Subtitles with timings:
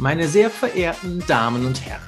[0.00, 2.00] meine sehr verehrten Damen und Herren.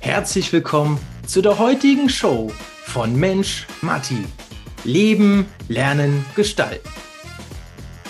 [0.00, 2.52] Herzlich willkommen zu der heutigen Show
[2.84, 4.24] von Mensch Matti.
[4.84, 6.88] Leben, Lernen, Gestalten.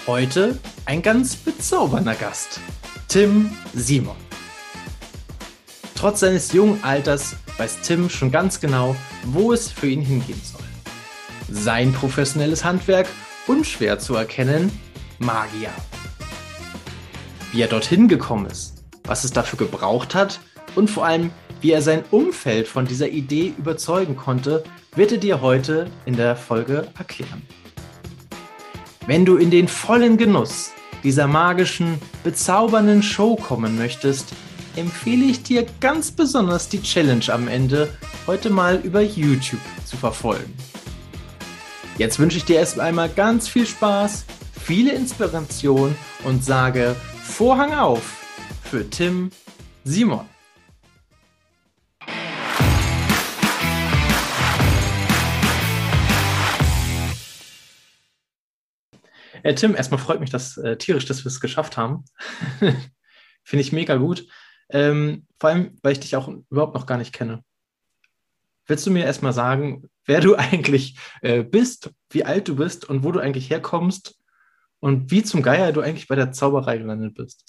[0.07, 2.59] Heute ein ganz bezaubernder Gast,
[3.07, 4.17] Tim Simon.
[5.95, 8.97] Trotz seines jungen Alters weiß Tim schon ganz genau,
[9.27, 10.61] wo es für ihn hingehen soll.
[11.49, 13.07] Sein professionelles Handwerk
[13.47, 14.73] unschwer zu erkennen,
[15.21, 15.71] Magier.
[17.53, 20.41] Wie er dorthin gekommen ist, was es dafür gebraucht hat
[20.75, 24.65] und vor allem, wie er sein Umfeld von dieser Idee überzeugen konnte,
[24.97, 27.43] wird er dir heute in der Folge erklären.
[29.07, 30.71] Wenn du in den vollen Genuss
[31.03, 34.33] dieser magischen, bezaubernden Show kommen möchtest,
[34.77, 37.91] empfehle ich dir ganz besonders die Challenge am Ende
[38.27, 40.55] heute mal über YouTube zu verfolgen.
[41.99, 44.25] Jetzt wünsche ich dir erst einmal ganz viel Spaß,
[44.59, 48.27] viele Inspiration und sage Vorhang auf
[48.65, 49.31] für Tim
[49.85, 50.29] Simon.
[59.43, 62.05] Äh, Tim, erstmal freut mich das äh, tierisch, dass wir es geschafft haben.
[63.45, 64.27] Finde ich mega gut.
[64.69, 67.43] Ähm, vor allem, weil ich dich auch überhaupt noch gar nicht kenne.
[68.67, 73.05] Willst du mir erstmal sagen, wer du eigentlich äh, bist, wie alt du bist und
[73.05, 74.17] wo du eigentlich herkommst
[74.83, 77.45] und wie zum Geier du eigentlich bei der Zauberei gelandet bist?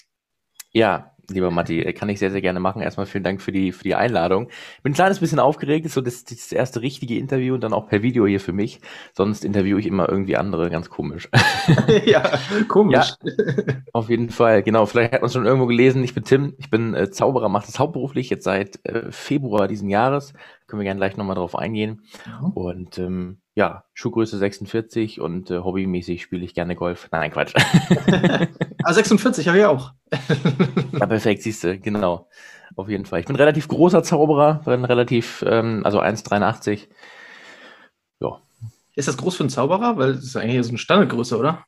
[0.70, 2.80] Ja, lieber Matti, äh, kann ich sehr, sehr gerne machen.
[2.80, 4.48] Erstmal vielen Dank für die, für die Einladung.
[4.84, 7.88] Bin ein kleines bisschen aufgeregt, ist so das, das erste richtige Interview und dann auch
[7.88, 8.80] per Video hier für mich.
[9.14, 11.28] Sonst interviewe ich immer irgendwie andere, ganz komisch.
[12.06, 13.14] ja, komisch.
[13.24, 14.86] Ja, auf jeden Fall, genau.
[14.86, 17.80] Vielleicht hat man schon irgendwo gelesen, ich bin Tim, ich bin äh, Zauberer, mache das
[17.80, 20.34] hauptberuflich jetzt seit äh, Februar diesen Jahres.
[20.74, 22.02] Können wir gerne gleich nochmal drauf eingehen.
[22.26, 22.50] Ja.
[22.52, 27.08] Und ähm, ja, Schuhgröße 46 und äh, hobbymäßig spiele ich gerne Golf.
[27.12, 27.54] Nein, Quatsch.
[28.82, 29.92] ah, 46 habe ich auch.
[30.98, 32.28] ja, perfekt, siehst du, genau.
[32.74, 33.20] Auf jeden Fall.
[33.20, 36.88] Ich bin relativ großer Zauberer, bin relativ, ähm, also 1,83.
[38.18, 38.40] Ja.
[38.96, 39.96] Ist das groß für einen Zauberer?
[39.96, 41.64] Weil das ist eigentlich so eine Standardgröße, oder?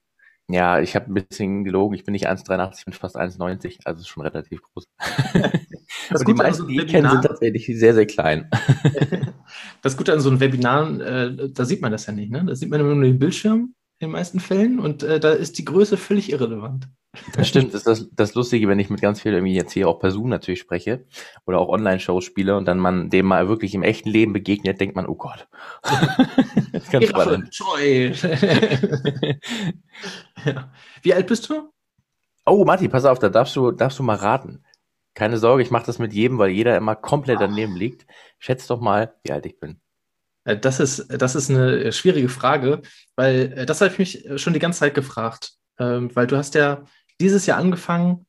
[0.48, 1.94] Ja, ich habe ein bisschen gelogen.
[1.94, 4.84] Ich bin nicht 1,83, ich bin fast 1,90, also ist schon relativ groß.
[6.10, 8.50] Das Und die meisten, so die ich kenne, sind tatsächlich sehr, sehr klein.
[9.82, 12.44] Das Gute an so einem Webinar, äh, da sieht man das ja nicht, ne?
[12.44, 15.58] Da sieht man immer nur den Bildschirm in den meisten Fällen und äh, da ist
[15.58, 16.88] die Größe völlig irrelevant.
[17.34, 19.88] Das stimmt, das ist das, das Lustige, wenn ich mit ganz vielen irgendwie jetzt hier
[19.88, 21.06] auch per Zoom natürlich spreche
[21.46, 24.96] oder auch Online-Shows spiele und dann man dem mal wirklich im echten Leben begegnet, denkt
[24.96, 25.48] man, oh Gott.
[26.72, 27.58] das ist ganz spannend.
[30.44, 30.72] ja.
[31.02, 31.70] Wie alt bist du?
[32.44, 34.62] Oh, Matti, pass auf, da darfst du, darfst du mal raten.
[35.16, 38.06] Keine Sorge, ich mache das mit jedem, weil jeder immer komplett daneben liegt.
[38.38, 39.80] Schätz doch mal, wie alt ich bin.
[40.44, 42.82] Äh, das ist, das ist eine schwierige Frage,
[43.16, 45.54] weil äh, das habe ich mich schon die ganze Zeit gefragt.
[45.78, 46.84] Ähm, weil du hast ja
[47.18, 48.26] dieses Jahr angefangen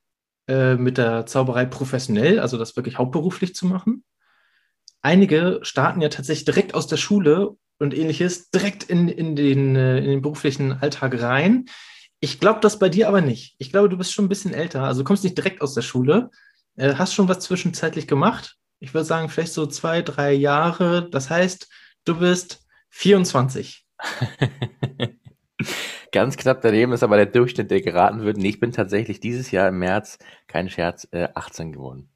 [0.47, 4.05] äh, mit der Zauberei professionell, also das wirklich hauptberuflich zu machen.
[5.01, 10.05] Einige starten ja tatsächlich direkt aus der Schule und ähnliches direkt in, in, den, in
[10.05, 11.65] den beruflichen Alltag rein.
[12.21, 13.55] Ich glaube das bei dir aber nicht.
[13.59, 14.83] Ich glaube, du bist schon ein bisschen älter.
[14.83, 16.31] Also du kommst nicht direkt aus der Schule,
[16.77, 18.55] äh, hast schon was zwischenzeitlich gemacht.
[18.79, 21.09] Ich würde sagen, vielleicht so zwei, drei Jahre.
[21.09, 21.67] Das heißt,
[22.05, 23.85] du bist 24.
[26.11, 28.37] Ganz knapp daneben ist aber der Durchschnitt, der geraten wird.
[28.37, 30.17] Ich bin tatsächlich dieses Jahr im März,
[30.47, 32.09] kein Scherz, äh, 18 geworden.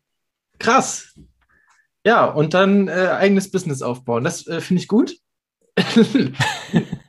[0.60, 1.14] Krass.
[2.06, 4.24] Ja, und dann äh, eigenes Business aufbauen.
[4.24, 5.16] Das äh, finde ich gut.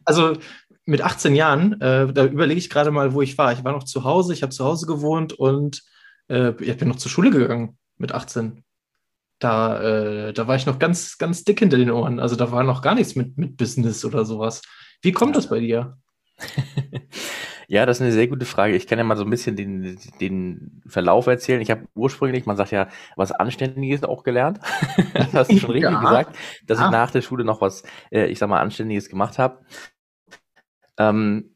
[0.05, 0.37] also
[0.85, 3.53] mit 18 Jahren, äh, da überlege ich gerade mal, wo ich war.
[3.53, 5.83] Ich war noch zu Hause, ich habe zu Hause gewohnt und
[6.29, 8.65] äh, ich bin noch zur Schule gegangen mit 18.
[9.39, 12.21] Da, äh, da war ich noch ganz, ganz dick hinter den Ohren.
[12.21, 14.63] Also da war noch gar nichts mit, mit Business oder sowas.
[15.01, 15.99] Wie kommt das bei dir?
[17.69, 18.77] ja, das ist eine sehr gute Frage.
[18.77, 21.61] Ich kann ja mal so ein bisschen den, den Verlauf erzählen.
[21.61, 24.61] Ich habe ursprünglich, man sagt ja, was Anständiges auch gelernt.
[25.15, 26.01] das hast du schon richtig ja.
[26.01, 26.37] gesagt,
[26.67, 26.87] dass ja.
[26.87, 27.83] ich nach der Schule noch was,
[28.13, 29.65] äh, ich sag mal, Anständiges gemacht habe.
[30.99, 31.52] Ähm,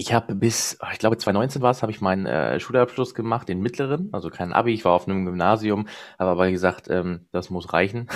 [0.00, 3.60] ich habe bis, ich glaube 2019 war es, habe ich meinen äh, Schulabschluss gemacht, den
[3.60, 5.88] mittleren, also kein Abi, ich war auf einem Gymnasium,
[6.18, 8.08] habe aber gesagt, ähm, das muss reichen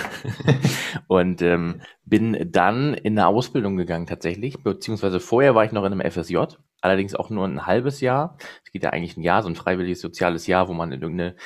[1.09, 5.93] und ähm, bin dann in eine Ausbildung gegangen tatsächlich, beziehungsweise vorher war ich noch in
[5.93, 6.39] einem FSJ,
[6.81, 8.39] allerdings auch nur ein halbes Jahr.
[8.65, 11.37] Es geht ja eigentlich ein Jahr, so ein freiwilliges soziales Jahr, wo man in irgendeine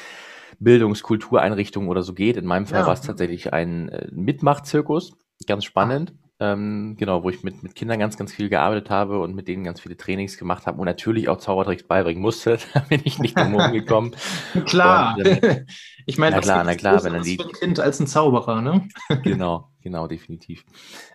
[0.61, 2.37] Bildungskultureinrichtung oder so geht.
[2.37, 2.87] In meinem Fall ja.
[2.87, 5.15] war es tatsächlich ein äh, Mitmachzirkus,
[5.49, 6.13] ganz spannend.
[6.41, 9.65] Ähm, genau, wo ich mit, mit Kindern ganz, ganz viel gearbeitet habe und mit denen
[9.65, 12.59] ganz viele Trainings gemacht habe und natürlich auch Zaubertricks beibringen musste.
[12.75, 14.15] da bin ich nicht drum gekommen.
[14.67, 15.17] klar.
[15.19, 15.67] Und, ähm,
[16.07, 17.41] ich meine, na klar, na klar, wenn dann die.
[17.41, 18.89] Ein Kind als ein Zauberer, ne?
[19.25, 20.65] genau, genau, definitiv.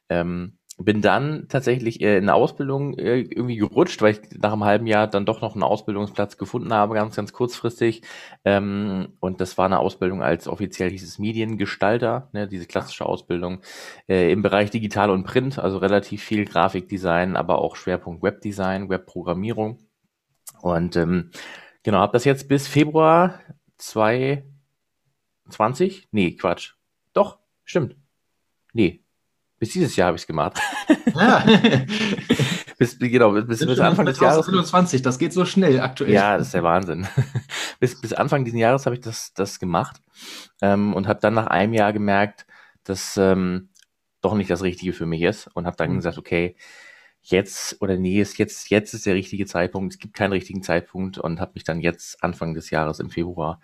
[0.10, 4.64] Ähm, bin dann tatsächlich äh, in eine Ausbildung äh, irgendwie gerutscht, weil ich nach einem
[4.64, 8.02] halben Jahr dann doch noch einen Ausbildungsplatz gefunden habe, ganz, ganz kurzfristig.
[8.44, 13.62] Ähm, und das war eine Ausbildung als offiziell hieß es Mediengestalter, ne, diese klassische Ausbildung
[14.10, 19.78] äh, im Bereich Digital und Print, also relativ viel Grafikdesign, aber auch Schwerpunkt Webdesign, Webprogrammierung.
[20.62, 21.32] Und ähm,
[21.84, 23.40] genau, habe das jetzt bis Februar
[23.78, 26.08] 2020?
[26.12, 26.74] Nee, Quatsch.
[27.14, 27.96] Doch, stimmt.
[28.74, 29.03] Nee,
[29.64, 30.60] bis dieses Jahr habe ich es gemacht.
[31.16, 31.46] Ja.
[32.80, 34.46] bis, genau, bis, bis Anfang des Jahres.
[34.46, 36.12] 2025, das geht so schnell aktuell.
[36.12, 37.08] Ja, das ist der Wahnsinn.
[37.80, 40.02] bis, bis Anfang dieses Jahres habe ich das, das gemacht
[40.64, 42.48] ähm, und habe dann nach einem Jahr gemerkt,
[42.84, 43.70] dass ähm,
[44.22, 45.98] doch nicht das Richtige für mich ist und habe dann mhm.
[45.98, 46.56] gesagt, okay,
[47.22, 49.94] jetzt oder nee, ist jetzt, jetzt ist der richtige Zeitpunkt.
[49.94, 53.62] Es gibt keinen richtigen Zeitpunkt und habe mich dann jetzt Anfang des Jahres im Februar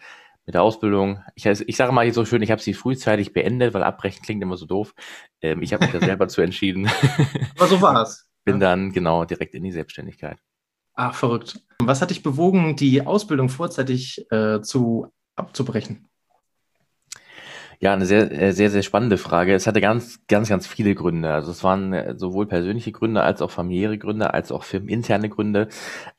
[0.49, 1.23] mit der Ausbildung.
[1.35, 4.41] Ich, ich sage mal hier so schön, ich habe sie frühzeitig beendet, weil abbrechen klingt
[4.41, 4.95] immer so doof.
[5.41, 6.89] Ähm, ich habe mich da selber zu entschieden.
[7.55, 8.27] Aber so war es.
[8.45, 10.39] Bin dann genau direkt in die Selbstständigkeit.
[10.95, 11.61] Ach, verrückt.
[11.83, 16.08] Was hat dich bewogen, die Ausbildung vorzeitig äh, zu abzubrechen?
[17.81, 19.53] Ja, eine sehr, äh, sehr, sehr spannende Frage.
[19.53, 21.31] Es hatte ganz, ganz, ganz viele Gründe.
[21.31, 25.69] Also es waren äh, sowohl persönliche Gründe als auch familiäre Gründe, als auch firmeninterne Gründe.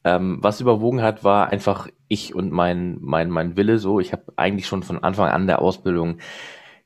[0.02, 4.00] Ähm, was überwogen hat, war einfach ich und mein, mein, mein Wille so.
[4.00, 6.16] Ich habe eigentlich schon von Anfang an der Ausbildung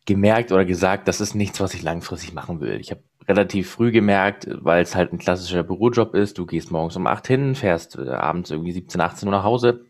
[0.06, 2.80] gemerkt oder gesagt, das ist nichts, was ich langfristig machen will.
[2.80, 6.36] Ich habe relativ früh gemerkt, weil es halt ein klassischer Bürojob ist.
[6.36, 9.84] Du gehst morgens um acht hin, fährst äh, abends irgendwie 17, 18 Uhr nach Hause,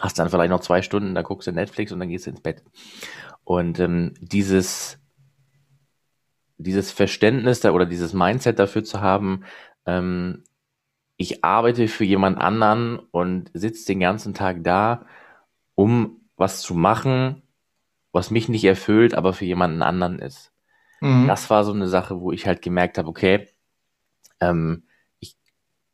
[0.00, 2.40] hast dann vielleicht noch zwei Stunden, da guckst du Netflix und dann gehst du ins
[2.40, 2.62] Bett.
[3.44, 4.98] Und ähm, dieses,
[6.56, 9.44] dieses Verständnis da oder dieses Mindset dafür zu haben,
[9.86, 10.44] ähm,
[11.16, 15.06] ich arbeite für jemand anderen und sitze den ganzen Tag da,
[15.74, 17.42] um was zu machen,
[18.12, 20.52] was mich nicht erfüllt, aber für jemanden anderen ist.
[21.00, 21.28] Mhm.
[21.28, 23.48] Das war so eine Sache, wo ich halt gemerkt habe, okay,
[24.40, 24.84] ähm,
[25.20, 25.36] ich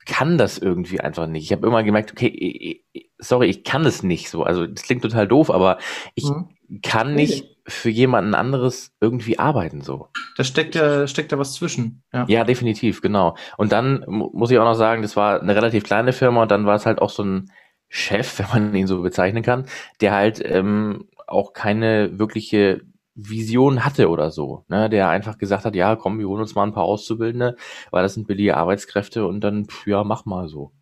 [0.07, 1.45] kann das irgendwie einfach nicht.
[1.45, 2.85] Ich habe immer gemerkt, okay,
[3.19, 4.45] sorry, ich kann es nicht so.
[4.45, 5.79] Also das klingt total doof, aber
[6.15, 6.49] ich mhm
[6.83, 10.09] kann nicht für jemanden anderes irgendwie arbeiten so.
[10.37, 12.03] Da steckt ja, steckt da was zwischen.
[12.13, 12.25] Ja.
[12.29, 13.37] ja, definitiv, genau.
[13.57, 16.67] Und dann muss ich auch noch sagen, das war eine relativ kleine Firma und dann
[16.67, 17.51] war es halt auch so ein
[17.89, 19.67] Chef, wenn man ihn so bezeichnen kann,
[20.01, 22.83] der halt ähm, auch keine wirkliche
[23.15, 26.63] Vision hatte oder so, ne, der einfach gesagt hat, ja, komm, wir holen uns mal
[26.63, 27.57] ein paar Auszubildende,
[27.91, 30.73] weil das sind billige Arbeitskräfte und dann, ja, mach mal so.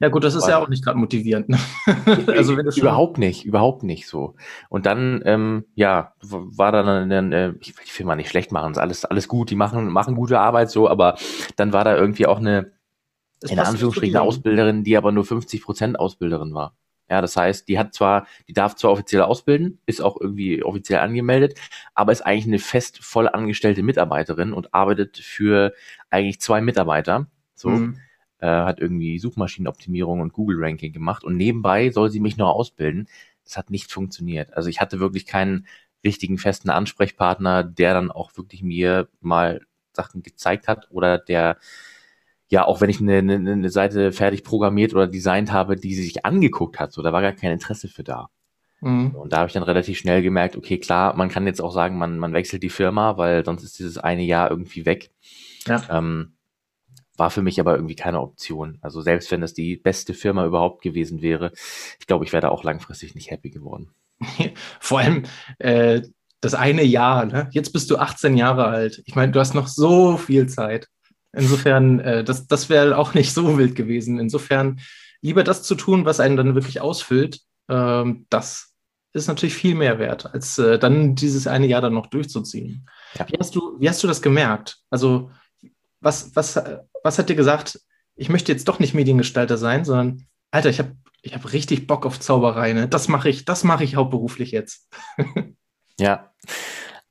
[0.00, 1.48] Ja, gut, das ist ja auch nicht gerade motivierend.
[1.48, 1.58] Ne?
[2.28, 4.34] also wenn das überhaupt nicht, überhaupt nicht so.
[4.68, 8.72] Und dann, ähm, ja, war dann, dann äh, ich, ich will mal nicht schlecht machen,
[8.72, 11.16] ist alles, alles gut, die machen, machen gute Arbeit so, aber
[11.56, 12.72] dann war da irgendwie auch eine,
[13.40, 16.76] das in Anführungsstrichen, eine Ausbilderin, die aber nur 50 Prozent Ausbilderin war.
[17.08, 20.98] Ja, das heißt, die hat zwar, die darf zwar offiziell ausbilden, ist auch irgendwie offiziell
[20.98, 21.58] angemeldet,
[21.94, 25.72] aber ist eigentlich eine fest voll angestellte Mitarbeiterin und arbeitet für
[26.10, 27.28] eigentlich zwei Mitarbeiter.
[27.54, 27.70] So.
[27.70, 28.00] Mhm
[28.38, 33.08] äh, hat irgendwie Suchmaschinenoptimierung und Google-Ranking gemacht und nebenbei soll sie mich noch ausbilden.
[33.44, 34.54] Das hat nicht funktioniert.
[34.54, 35.66] Also ich hatte wirklich keinen
[36.04, 39.60] richtigen festen Ansprechpartner, der dann auch wirklich mir mal
[39.92, 41.58] Sachen gezeigt hat oder der
[42.48, 46.04] ja, auch wenn ich eine, eine, eine Seite fertig programmiert oder designt habe, die sie
[46.04, 48.28] sich angeguckt hat, so, da war gar kein Interesse für da.
[48.80, 49.16] Mhm.
[49.16, 51.98] Und da habe ich dann relativ schnell gemerkt, okay, klar, man kann jetzt auch sagen,
[51.98, 55.10] man, man wechselt die Firma, weil sonst ist dieses eine Jahr irgendwie weg.
[55.66, 55.82] Ja.
[55.90, 56.35] Ähm,
[57.16, 58.78] war für mich aber irgendwie keine Option.
[58.80, 61.52] Also selbst wenn das die beste Firma überhaupt gewesen wäre,
[61.98, 63.90] ich glaube, ich wäre da auch langfristig nicht happy geworden.
[64.80, 65.24] Vor allem
[65.58, 66.02] äh,
[66.40, 67.48] das eine Jahr, ne?
[67.52, 69.02] jetzt bist du 18 Jahre alt.
[69.06, 70.88] Ich meine, du hast noch so viel Zeit.
[71.32, 74.18] Insofern, äh, das, das wäre auch nicht so wild gewesen.
[74.18, 74.80] Insofern
[75.20, 78.74] lieber das zu tun, was einen dann wirklich ausfüllt, ähm, das
[79.12, 82.86] ist natürlich viel mehr wert, als äh, dann dieses eine Jahr dann noch durchzuziehen.
[83.18, 83.26] Ja.
[83.28, 84.78] Wie, hast du, wie hast du das gemerkt?
[84.90, 85.30] Also
[86.00, 86.60] was, was,
[87.06, 87.80] was hat dir gesagt,
[88.16, 92.06] ich möchte jetzt doch nicht Mediengestalter sein, sondern Alter, ich habe ich hab richtig Bock
[92.06, 92.72] auf Zauberei.
[92.72, 92.88] Ne?
[92.88, 94.88] Das mache ich, das mache ich hauptberuflich jetzt.
[95.98, 96.32] ja.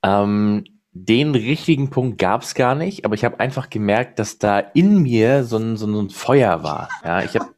[0.01, 4.59] Ähm, den richtigen Punkt gab es gar nicht, aber ich habe einfach gemerkt, dass da
[4.59, 6.89] in mir so ein, so ein Feuer war.
[7.03, 7.53] Ja, ich habe.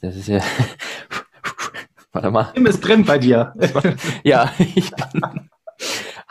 [0.00, 0.40] Das ist ja.
[2.12, 2.52] Warte mal.
[2.66, 3.52] Es brennt bei dir.
[4.22, 5.50] ja, ich bin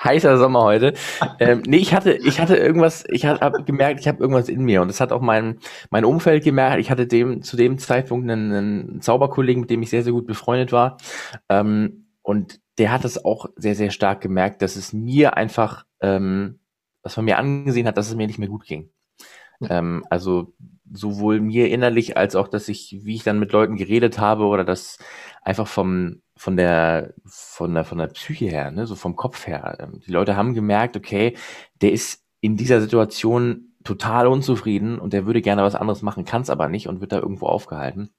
[0.04, 0.94] heißer Sommer heute.
[1.40, 4.82] Ähm, nee, ich hatte, ich hatte irgendwas, ich habe gemerkt, ich habe irgendwas in mir
[4.82, 6.80] und das hat auch mein, mein Umfeld gemerkt.
[6.80, 10.28] Ich hatte dem zu dem Zeitpunkt einen, einen Zauberkollegen, mit dem ich sehr, sehr gut
[10.28, 10.98] befreundet war.
[11.50, 16.60] Ähm, und der hat es auch sehr, sehr stark gemerkt, dass es mir einfach, ähm,
[17.04, 18.90] was man mir angesehen hat, dass es mir nicht mehr gut ging.
[19.70, 20.54] Ähm, also
[20.92, 24.64] sowohl mir innerlich als auch, dass ich, wie ich dann mit Leuten geredet habe oder
[24.64, 24.98] das
[25.42, 29.78] einfach vom von der von der von der Psyche her, ne, so vom Kopf her.
[29.80, 31.38] Ähm, die Leute haben gemerkt, okay,
[31.82, 36.42] der ist in dieser Situation total unzufrieden und der würde gerne was anderes machen, kann
[36.42, 38.14] es aber nicht und wird da irgendwo aufgehalten.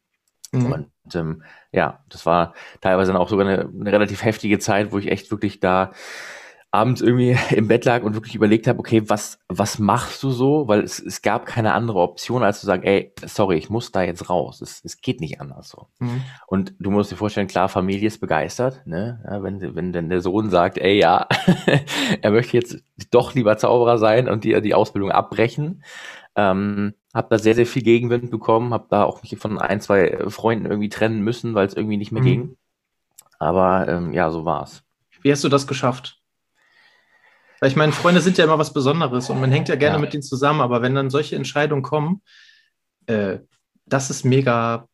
[0.52, 0.72] Mhm.
[0.72, 1.42] Und ähm,
[1.72, 5.30] ja, das war teilweise dann auch sogar eine, eine relativ heftige Zeit, wo ich echt
[5.30, 5.92] wirklich da
[6.74, 10.68] abends irgendwie im Bett lag und wirklich überlegt habe, okay, was, was machst du so?
[10.68, 14.02] Weil es, es gab keine andere Option, als zu sagen, ey, sorry, ich muss da
[14.02, 14.60] jetzt raus.
[14.60, 15.86] Es, es geht nicht anders so.
[16.00, 16.22] Mhm.
[16.46, 19.22] Und du musst dir vorstellen, klar, Familie ist begeistert, ne?
[19.24, 21.28] Ja, wenn, wenn denn der Sohn sagt, ey, ja,
[22.22, 25.84] er möchte jetzt doch lieber Zauberer sein und die, die Ausbildung abbrechen.
[26.36, 30.18] Ähm, hab da sehr, sehr viel Gegenwind bekommen, hab da auch mich von ein, zwei
[30.28, 32.26] Freunden irgendwie trennen müssen, weil es irgendwie nicht mehr mhm.
[32.26, 32.56] ging.
[33.38, 34.82] Aber ähm, ja, so war's.
[35.22, 36.23] Wie hast du das geschafft?
[37.60, 40.00] Weil ich meine, Freunde sind ja immer was Besonderes und man hängt ja gerne ja.
[40.00, 42.22] mit denen zusammen, aber wenn dann solche Entscheidungen kommen,
[43.06, 43.38] äh,
[43.86, 44.88] das ist mega,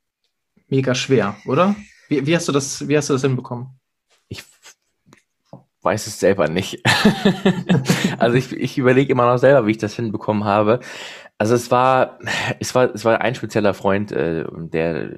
[0.69, 1.77] mega schwer, oder?
[2.09, 3.79] Wie, wie, hast du das, wie hast du das hinbekommen?
[4.29, 4.43] Ich
[5.83, 6.83] weiß es selber nicht.
[8.19, 10.81] also ich, ich überlege immer noch selber, wie ich das hinbekommen habe.
[11.41, 12.19] Also es war,
[12.59, 15.09] es war, es war ein spezieller Freund, äh, der,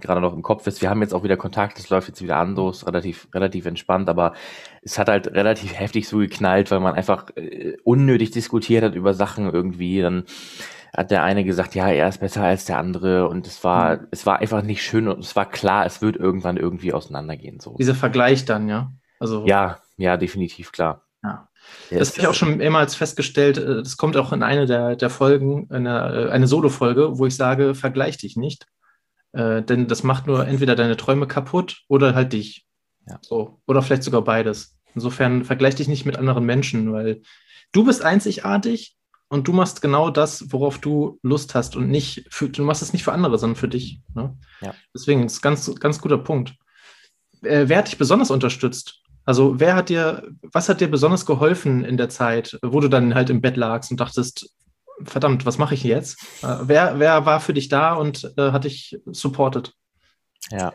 [0.00, 0.82] gerade noch im Kopf ist.
[0.82, 3.64] Wir haben jetzt auch wieder Kontakt, es läuft jetzt wieder an, so ist relativ, relativ
[3.64, 4.32] entspannt, aber
[4.82, 9.14] es hat halt relativ heftig so geknallt, weil man einfach äh, unnötig diskutiert hat über
[9.14, 10.02] Sachen irgendwie.
[10.02, 10.24] Dann
[10.96, 14.06] hat der eine gesagt, ja, er ist besser als der andere und es war, mhm.
[14.10, 17.60] es war einfach nicht schön und es war klar, es wird irgendwann irgendwie auseinandergehen.
[17.60, 17.76] So.
[17.78, 18.90] Dieser Vergleich dann, ja.
[19.20, 21.04] Also ja, ja, definitiv klar.
[21.90, 21.98] Ja.
[21.98, 23.58] Das habe ich auch schon mehrmals festgestellt.
[23.58, 27.36] Äh, das kommt auch in eine der, der Folgen, eine, äh, eine Solo-Folge, wo ich
[27.36, 28.66] sage, vergleich dich nicht.
[29.32, 32.66] Äh, denn das macht nur entweder deine Träume kaputt oder halt dich.
[33.06, 33.18] Ja.
[33.22, 33.60] So.
[33.66, 34.76] Oder vielleicht sogar beides.
[34.94, 37.22] Insofern vergleich dich nicht mit anderen Menschen, weil
[37.72, 38.96] du bist einzigartig
[39.28, 42.92] und du machst genau das, worauf du Lust hast und nicht für, du machst es
[42.92, 44.00] nicht für andere, sondern für dich.
[44.14, 44.36] Ne?
[44.60, 44.74] Ja.
[44.94, 46.54] Deswegen ist ganz, ganz guter Punkt.
[47.42, 48.97] Äh, wer hat dich besonders unterstützt?
[49.28, 53.14] Also wer hat dir, was hat dir besonders geholfen in der Zeit, wo du dann
[53.14, 54.56] halt im Bett lagst und dachtest,
[55.04, 56.18] verdammt, was mache ich jetzt?
[56.42, 59.74] Äh, wer, wer war für dich da und äh, hat dich supported?
[60.50, 60.72] Ja.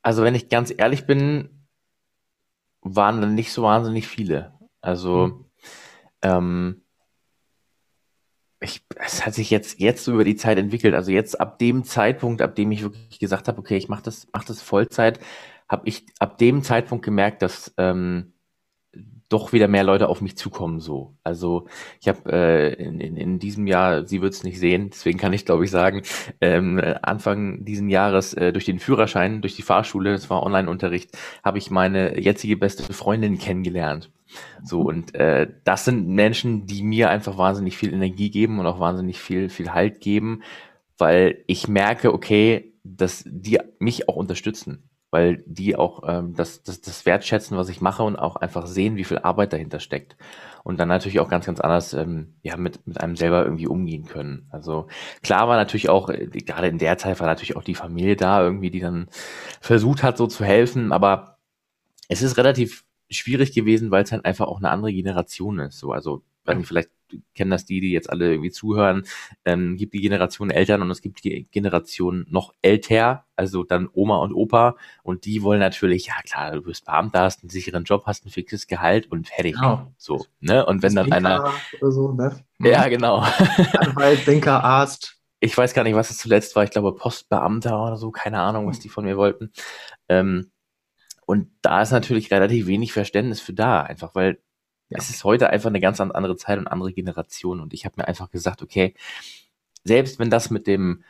[0.00, 1.66] Also wenn ich ganz ehrlich bin,
[2.80, 4.52] waren dann nicht so wahnsinnig viele.
[4.80, 5.44] Also mhm.
[6.22, 6.82] ähm,
[8.60, 10.94] ich, es hat sich jetzt, jetzt über die Zeit entwickelt.
[10.94, 14.26] Also jetzt ab dem Zeitpunkt, ab dem ich wirklich gesagt habe, okay, ich mache das,
[14.32, 15.20] mach das Vollzeit,
[15.68, 18.32] habe ich ab dem Zeitpunkt gemerkt, dass ähm,
[19.28, 21.14] doch wieder mehr Leute auf mich zukommen so.
[21.22, 21.66] Also
[22.00, 25.32] ich habe äh, in, in, in diesem Jahr, sie wird es nicht sehen, deswegen kann
[25.34, 26.02] ich glaube ich sagen,
[26.40, 31.58] ähm, Anfang diesen Jahres äh, durch den Führerschein, durch die Fahrschule, das war Online-Unterricht, habe
[31.58, 34.10] ich meine jetzige beste Freundin kennengelernt.
[34.62, 38.80] So, und äh, das sind Menschen, die mir einfach wahnsinnig viel Energie geben und auch
[38.80, 40.42] wahnsinnig viel, viel Halt geben,
[40.96, 46.80] weil ich merke, okay, dass die mich auch unterstützen weil die auch ähm, das, das,
[46.80, 50.16] das wertschätzen, was ich mache und auch einfach sehen, wie viel Arbeit dahinter steckt.
[50.64, 54.04] Und dann natürlich auch ganz, ganz anders ähm, ja, mit, mit einem selber irgendwie umgehen
[54.04, 54.46] können.
[54.50, 54.86] Also
[55.22, 58.42] klar war natürlich auch, äh, gerade in der Zeit war natürlich auch die Familie da,
[58.42, 59.08] irgendwie, die dann
[59.60, 61.38] versucht hat, so zu helfen, aber
[62.08, 65.78] es ist relativ schwierig gewesen, weil es halt einfach auch eine andere Generation ist.
[65.78, 66.90] So, also, weiß nicht, vielleicht
[67.34, 69.04] kennen das die, die jetzt alle irgendwie zuhören,
[69.44, 74.18] ähm, gibt die Generation Eltern und es gibt die Generation noch älter, also dann Oma
[74.18, 78.04] und Opa und die wollen natürlich, ja klar, du bist Beamter, hast einen sicheren Job,
[78.06, 79.54] hast ein fixes Gehalt und fertig.
[79.54, 79.92] Genau.
[79.96, 80.66] So, ne?
[80.66, 81.52] Und wenn das dann einer.
[81.80, 82.44] Oder so, ne?
[82.60, 83.20] Ja, genau.
[83.78, 85.16] Anwalt, Denker, Arzt.
[85.40, 86.64] Ich weiß gar nicht, was es zuletzt war.
[86.64, 89.52] Ich glaube, Postbeamter oder so, keine Ahnung, was die von mir wollten.
[90.08, 90.50] Ähm,
[91.28, 94.38] und da ist natürlich relativ wenig Verständnis für da, einfach weil
[94.88, 94.96] ja.
[94.96, 97.60] Es ist heute einfach eine ganz andere Zeit und andere Generation.
[97.60, 98.94] Und ich habe mir einfach gesagt, okay,
[99.84, 101.04] selbst wenn das mit dem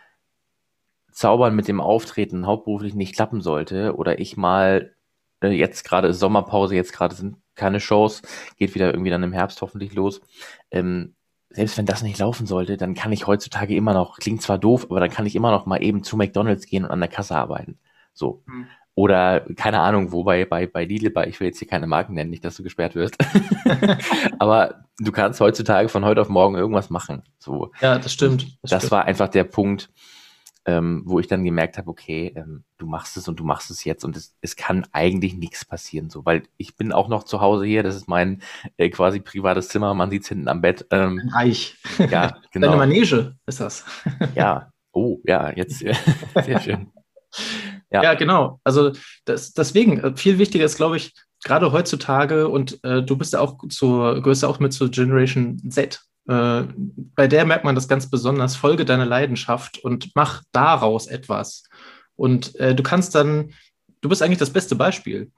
[1.13, 4.97] Zaubern, mit dem Auftreten hauptberuflich nicht klappen sollte oder ich mal
[5.43, 8.23] äh, jetzt gerade Sommerpause, jetzt gerade sind keine Shows,
[8.57, 10.21] geht wieder irgendwie dann im Herbst hoffentlich los.
[10.73, 11.15] Ähm,
[11.51, 14.87] selbst wenn das nicht laufen sollte, dann kann ich heutzutage immer noch, klingt zwar doof,
[14.91, 17.37] aber dann kann ich immer noch mal eben zu McDonalds gehen und an der Kasse
[17.37, 17.79] arbeiten.
[18.13, 18.43] So.
[18.47, 18.67] Mhm.
[18.99, 22.31] Oder keine Ahnung, wobei bei, bei Lidl, bei, ich will jetzt hier keine Marken nennen,
[22.31, 23.17] nicht, dass du gesperrt wirst.
[24.40, 27.23] Aber du kannst heutzutage von heute auf morgen irgendwas machen.
[27.38, 27.71] So.
[27.81, 28.59] Ja, das stimmt.
[28.61, 28.90] Das, das stimmt.
[28.90, 29.88] war einfach der Punkt,
[30.64, 33.85] ähm, wo ich dann gemerkt habe, okay, ähm, du machst es und du machst es
[33.85, 37.40] jetzt und es, es kann eigentlich nichts passieren, so, weil ich bin auch noch zu
[37.40, 38.43] Hause hier, das ist mein
[38.78, 40.85] äh, quasi privates Zimmer, man sieht es hinten am Bett.
[40.90, 41.76] Ähm, Reich.
[42.11, 42.67] Ja, genau.
[42.67, 43.85] Deine Manege ist das.
[44.35, 45.78] ja, oh, ja, jetzt,
[46.45, 46.90] sehr schön.
[47.90, 48.02] Ja.
[48.02, 48.61] ja, genau.
[48.64, 48.92] Also
[49.25, 51.14] das, deswegen, äh, viel wichtiger ist, glaube ich,
[51.45, 55.59] gerade heutzutage, und äh, du bist ja auch zur, gehörst ja auch mit zur Generation
[55.71, 56.00] Z.
[56.28, 56.64] Äh,
[57.14, 58.57] bei der merkt man das ganz besonders.
[58.57, 61.64] Folge deiner Leidenschaft und mach daraus etwas.
[62.16, 63.52] Und äh, du kannst dann,
[64.00, 65.30] du bist eigentlich das beste Beispiel.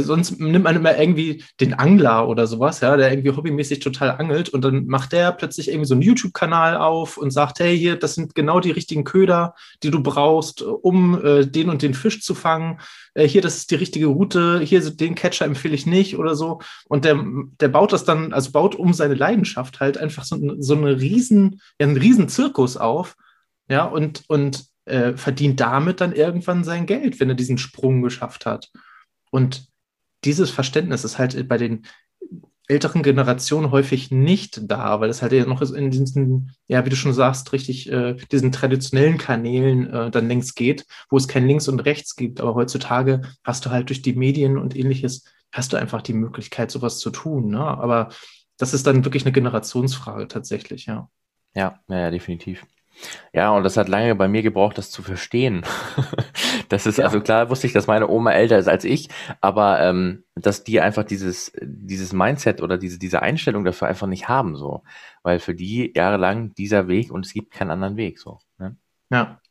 [0.00, 4.48] Sonst nimmt man immer irgendwie den Angler oder sowas, ja, der irgendwie hobbymäßig total angelt
[4.48, 8.14] und dann macht der plötzlich irgendwie so einen YouTube-Kanal auf und sagt, hey, hier, das
[8.14, 12.34] sind genau die richtigen Köder, die du brauchst, um äh, den und den Fisch zu
[12.34, 12.80] fangen.
[13.14, 16.60] Äh, hier, das ist die richtige Route, hier, den Catcher empfehle ich nicht oder so.
[16.88, 17.22] Und der,
[17.60, 21.60] der baut das dann, also baut um seine Leidenschaft halt einfach so, so eine riesen,
[21.78, 23.16] ja, einen riesen Zirkus auf,
[23.68, 28.46] ja, und, und äh, verdient damit dann irgendwann sein Geld, wenn er diesen Sprung geschafft
[28.46, 28.70] hat.
[29.30, 29.68] Und
[30.24, 31.86] dieses Verständnis ist halt bei den
[32.68, 36.96] älteren Generationen häufig nicht da, weil es halt ja noch in diesen, ja, wie du
[36.96, 41.68] schon sagst, richtig äh, diesen traditionellen Kanälen äh, dann längst geht, wo es kein Links
[41.68, 42.40] und Rechts gibt.
[42.40, 46.70] Aber heutzutage hast du halt durch die Medien und ähnliches, hast du einfach die Möglichkeit,
[46.70, 47.50] sowas zu tun.
[47.50, 47.60] Ne?
[47.60, 48.08] Aber
[48.58, 51.10] das ist dann wirklich eine Generationsfrage tatsächlich, ja.
[51.54, 52.64] Ja, ja, definitiv.
[53.32, 55.64] Ja, und das hat lange bei mir gebraucht, das zu verstehen.
[56.68, 57.04] das ist, ja.
[57.04, 59.08] also klar wusste ich, dass meine Oma älter ist als ich,
[59.40, 64.28] aber ähm, dass die einfach dieses, dieses Mindset oder diese, diese Einstellung dafür einfach nicht
[64.28, 64.82] haben, so.
[65.22, 68.38] Weil für die jahrelang dieser Weg und es gibt keinen anderen Weg, so.
[68.58, 68.76] Ne?
[69.10, 69.18] Ja.
[69.18, 69.41] Ja.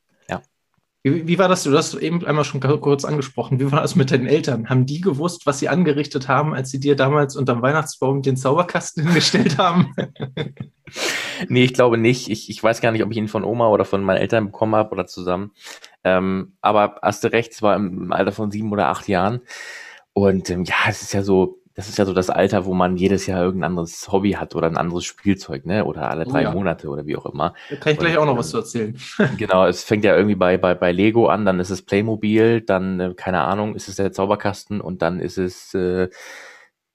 [1.04, 1.64] Wie, wie war das?
[1.64, 3.60] Du hast eben einmal schon kurz angesprochen.
[3.60, 4.70] Wie war das mit deinen Eltern?
[4.70, 9.04] Haben die gewusst, was sie angerichtet haben, als sie dir damals unterm Weihnachtsbaum den Zauberkasten
[9.08, 9.96] hingestellt haben?
[11.48, 12.30] nee, ich glaube nicht.
[12.30, 14.76] Ich, ich weiß gar nicht, ob ich ihn von Oma oder von meinen Eltern bekommen
[14.76, 15.52] habe oder zusammen.
[16.04, 19.42] Ähm, aber hast du recht, es war im Alter von sieben oder acht Jahren.
[20.14, 22.96] Und ähm, ja, es ist ja so, das ist ja so das Alter, wo man
[22.96, 25.84] jedes Jahr irgendein anderes Hobby hat oder ein anderes Spielzeug, ne?
[25.84, 26.52] Oder alle drei oh, ja.
[26.52, 27.56] Monate oder wie auch immer.
[27.72, 28.96] Da kann ich gleich Und, auch noch was zu erzählen.
[29.38, 33.00] genau, es fängt ja irgendwie bei, bei, bei Lego an, dann ist es Playmobil, dann,
[33.00, 36.10] äh, keine Ahnung, ist es der Zauberkasten und dann ist es, äh,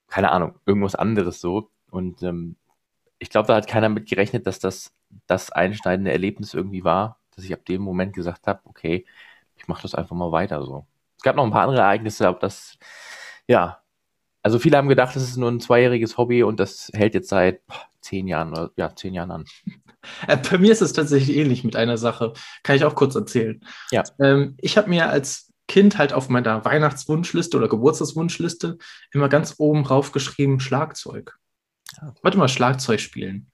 [0.06, 1.68] keine Ahnung, irgendwas anderes so.
[1.90, 2.54] Und ähm,
[3.18, 4.92] ich glaube, da hat keiner mit gerechnet, dass das
[5.26, 9.04] das einschneidende Erlebnis irgendwie war, dass ich ab dem Moment gesagt habe, okay,
[9.56, 10.86] ich mache das einfach mal weiter so.
[11.16, 12.78] Es gab noch ein paar andere Ereignisse, aber das,
[13.48, 13.80] ja,
[14.46, 17.62] also viele haben gedacht, das ist nur ein zweijähriges Hobby und das hält jetzt seit
[18.00, 19.44] zehn Jahren oder ja, zehn Jahren an.
[20.28, 22.32] Äh, bei mir ist es tatsächlich ähnlich mit einer Sache.
[22.62, 23.60] Kann ich auch kurz erzählen.
[23.90, 24.04] Ja.
[24.20, 28.78] Ähm, ich habe mir als Kind halt auf meiner Weihnachtswunschliste oder Geburtstagswunschliste
[29.10, 31.36] immer ganz oben drauf geschrieben Schlagzeug.
[31.90, 33.50] Ich wollte mal Schlagzeug spielen.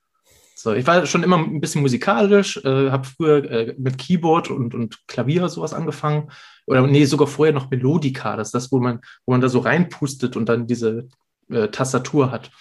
[0.62, 4.74] So, ich war schon immer ein bisschen musikalisch, äh, habe früher äh, mit Keyboard und,
[4.74, 6.30] und Klavier sowas angefangen.
[6.68, 8.36] Oder nee, sogar vorher noch Melodika.
[8.36, 11.08] Das ist das, wo man, wo man da so reinpustet und dann diese
[11.50, 12.52] äh, Tastatur hat.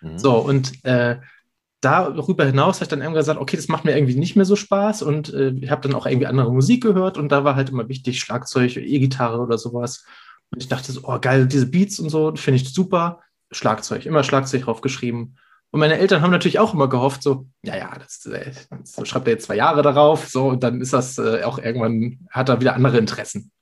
[0.00, 0.18] Mhm.
[0.18, 1.20] So, und äh,
[1.80, 4.56] darüber hinaus habe ich dann irgendwann gesagt, okay, das macht mir irgendwie nicht mehr so
[4.56, 7.68] Spaß und äh, ich habe dann auch irgendwie andere Musik gehört und da war halt
[7.68, 10.04] immer wichtig Schlagzeug, E-Gitarre oder sowas.
[10.50, 13.20] Und ich dachte so, oh geil, diese Beats und so, finde ich super.
[13.52, 15.38] Schlagzeug, immer Schlagzeug draufgeschrieben.
[15.76, 19.26] Und meine Eltern haben natürlich auch immer gehofft, so, ja, ja, das, äh, das schreibt
[19.28, 22.62] er jetzt zwei Jahre darauf, so, und dann ist das äh, auch irgendwann, hat er
[22.62, 23.52] wieder andere Interessen.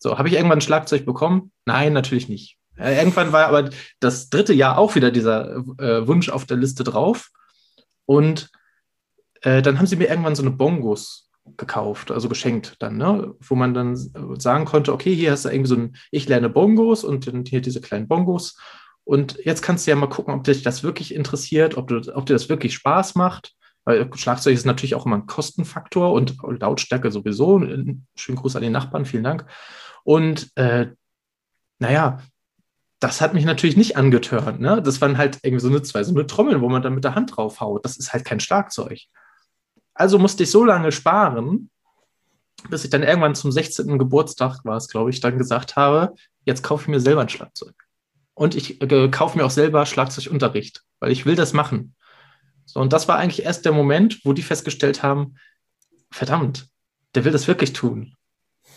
[0.00, 1.52] So, habe ich irgendwann ein Schlagzeug bekommen?
[1.64, 2.58] Nein, natürlich nicht.
[2.76, 3.70] Äh, irgendwann war aber
[4.00, 7.30] das dritte Jahr auch wieder dieser äh, Wunsch auf der Liste drauf.
[8.04, 8.50] Und
[9.42, 13.32] äh, dann haben sie mir irgendwann so eine Bongos gekauft, also geschenkt dann, ne?
[13.38, 13.94] wo man dann
[14.40, 17.80] sagen konnte, okay, hier hast du irgendwie so ein, ich lerne Bongos und hier diese
[17.80, 18.56] kleinen Bongos
[19.08, 22.26] und jetzt kannst du ja mal gucken, ob dich das wirklich interessiert, ob, du, ob
[22.26, 23.54] dir das wirklich Spaß macht.
[23.86, 27.58] Weil Schlagzeug ist natürlich auch immer ein Kostenfaktor und Lautstärke sowieso.
[27.58, 29.46] Schönen Gruß an den Nachbarn, vielen Dank.
[30.04, 30.88] Und äh,
[31.78, 32.20] naja,
[33.00, 34.60] das hat mich natürlich nicht angetörnt.
[34.60, 34.82] Ne?
[34.82, 37.14] Das waren halt irgendwie so eine, zwei, so eine Trommel, wo man dann mit der
[37.14, 37.86] Hand drauf haut.
[37.86, 39.00] Das ist halt kein Schlagzeug.
[39.94, 41.70] Also musste ich so lange sparen,
[42.68, 43.98] bis ich dann irgendwann zum 16.
[43.98, 47.87] Geburtstag war es, glaube ich, dann gesagt habe, jetzt kaufe ich mir selber ein Schlagzeug
[48.38, 51.96] und ich äh, kaufe mir auch selber Schlagzeugunterricht, weil ich will das machen.
[52.66, 55.34] So, und das war eigentlich erst der Moment, wo die festgestellt haben,
[56.12, 56.68] verdammt,
[57.16, 58.14] der will das wirklich tun.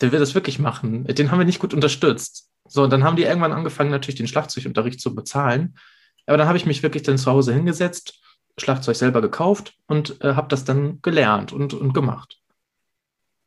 [0.02, 1.04] Der will das wirklich machen.
[1.06, 2.50] Den haben wir nicht gut unterstützt.
[2.67, 5.78] So, und dann haben die irgendwann angefangen, natürlich den Schlagzeugunterricht zu bezahlen.
[6.26, 8.19] Aber dann habe ich mich wirklich dann zu Hause hingesetzt,
[8.58, 12.39] Schlagzeug selber gekauft und äh, habe das dann gelernt und, und gemacht.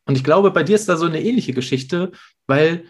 [0.07, 2.13] Und ich glaube, bei dir ist da so eine ähnliche Geschichte,
[2.47, 2.85] weil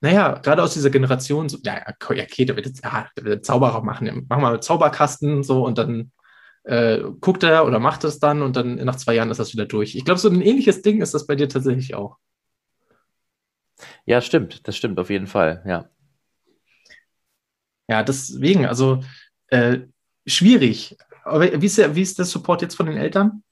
[0.00, 3.82] naja, gerade aus dieser Generation, so, ja, okay, der wird jetzt, ja, der wird Zauberer
[3.82, 6.12] machen, machen wir Zauberkasten so und dann
[6.64, 9.66] äh, guckt er oder macht es dann und dann nach zwei Jahren ist das wieder
[9.66, 9.96] durch.
[9.96, 12.16] Ich glaube, so ein ähnliches Ding ist das bei dir tatsächlich auch.
[14.06, 15.88] Ja, stimmt, das stimmt auf jeden Fall, ja.
[17.88, 19.02] Ja, deswegen, also
[19.48, 19.80] äh,
[20.26, 20.96] schwierig.
[21.24, 23.42] Aber wie ist, der, wie ist der Support jetzt von den Eltern?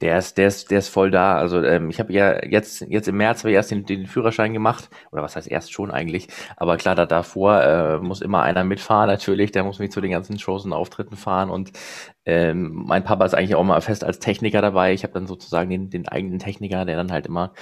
[0.00, 1.36] Der ist, der ist, der ist voll da.
[1.36, 4.52] Also ähm, ich habe ja jetzt, jetzt im März habe ich erst den, den Führerschein
[4.52, 6.28] gemacht, oder was heißt erst schon eigentlich.
[6.56, 9.52] Aber klar, da davor äh, muss immer einer mitfahren natürlich.
[9.52, 11.50] Der muss mich zu den ganzen Shows und Auftritten fahren.
[11.50, 11.72] Und
[12.26, 14.92] ähm, mein Papa ist eigentlich auch mal fest als Techniker dabei.
[14.94, 17.52] Ich habe dann sozusagen den, den eigenen Techniker, der dann halt immer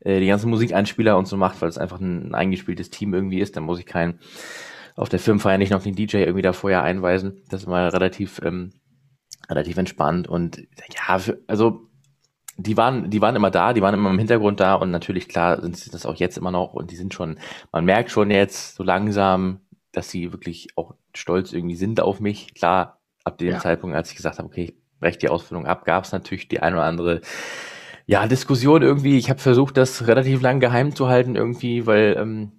[0.00, 3.40] äh, die ganzen Musikeinspieler und so macht, weil es einfach ein, ein eingespieltes Team irgendwie
[3.40, 3.56] ist.
[3.56, 4.20] Dann muss ich keinen
[4.96, 7.42] auf der Firmenfeier nicht noch den DJ irgendwie da vorher einweisen.
[7.48, 8.72] Das ist mal relativ ähm,
[9.50, 10.66] relativ entspannt und
[11.08, 11.86] ja, für, also
[12.56, 15.60] die waren, die waren immer da, die waren immer im Hintergrund da und natürlich klar
[15.60, 17.38] sind sie das auch jetzt immer noch und die sind schon,
[17.72, 19.60] man merkt schon jetzt so langsam,
[19.92, 22.54] dass sie wirklich auch stolz irgendwie sind auf mich.
[22.54, 23.58] Klar, ab dem ja.
[23.58, 26.60] Zeitpunkt, als ich gesagt habe, okay, ich breche die Ausbildung ab, gab es natürlich die
[26.60, 27.20] ein oder andere
[28.06, 29.18] ja, Diskussion irgendwie.
[29.18, 32.52] Ich habe versucht, das relativ lang geheim zu halten irgendwie, weil ähm,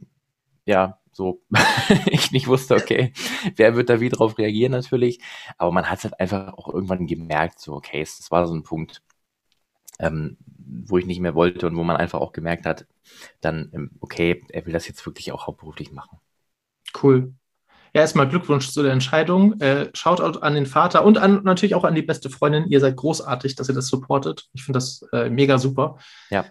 [0.65, 1.41] ja, so
[2.05, 3.13] ich nicht wusste, okay,
[3.55, 5.19] wer wird da wie drauf reagieren natürlich.
[5.57, 9.01] Aber man hat halt einfach auch irgendwann gemerkt, so, okay, das war so ein Punkt,
[9.99, 10.37] ähm,
[10.87, 12.85] wo ich nicht mehr wollte und wo man einfach auch gemerkt hat,
[13.41, 16.19] dann, ähm, okay, er will das jetzt wirklich auch hauptberuflich machen.
[17.01, 17.33] Cool.
[17.93, 19.59] Ja, erstmal Glückwunsch zu der Entscheidung.
[19.59, 22.67] Äh, Shoutout an den Vater und an, natürlich auch an die beste Freundin.
[22.69, 24.49] Ihr seid großartig, dass ihr das supportet.
[24.53, 25.97] Ich finde das äh, mega super.
[26.29, 26.45] Ja.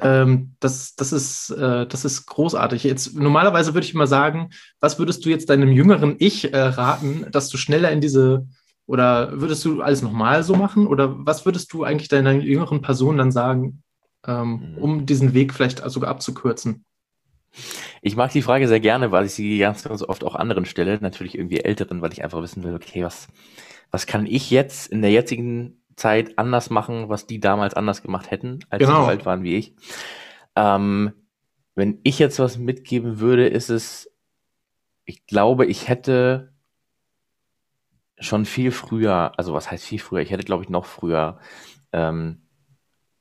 [0.00, 2.84] Ähm, das, das, ist, äh, das ist großartig.
[2.84, 7.26] Jetzt, normalerweise würde ich mal sagen, was würdest du jetzt deinem jüngeren Ich äh, raten,
[7.30, 8.46] dass du schneller in diese,
[8.86, 10.86] oder würdest du alles nochmal so machen?
[10.86, 13.82] Oder was würdest du eigentlich deiner jüngeren Person dann sagen,
[14.26, 14.78] ähm, mhm.
[14.78, 16.84] um diesen Weg vielleicht sogar abzukürzen?
[18.02, 20.98] Ich mag die Frage sehr gerne, weil ich sie ganz, ganz oft auch anderen stelle,
[21.00, 23.28] natürlich irgendwie älteren, weil ich einfach wissen will, okay, was,
[23.90, 28.30] was kann ich jetzt in der jetzigen Zeit anders machen, was die damals anders gemacht
[28.30, 29.00] hätten, als genau.
[29.00, 29.74] sie so alt waren wie ich.
[30.54, 31.12] Ähm,
[31.74, 34.10] wenn ich jetzt was mitgeben würde, ist es,
[35.04, 36.52] ich glaube, ich hätte
[38.18, 41.38] schon viel früher, also was heißt viel früher, ich hätte, glaube ich, noch früher
[41.92, 42.42] ähm,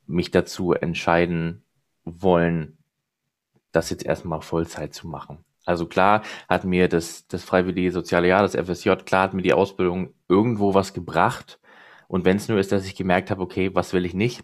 [0.05, 1.63] mich dazu entscheiden
[2.03, 2.77] wollen,
[3.71, 5.43] das jetzt erstmal Vollzeit zu machen.
[5.65, 9.53] Also klar hat mir das, das freiwillige soziale Jahr, das FSJ, klar hat mir die
[9.53, 11.59] Ausbildung irgendwo was gebracht,
[12.07, 14.43] und wenn es nur ist, dass ich gemerkt habe, okay, was will ich nicht,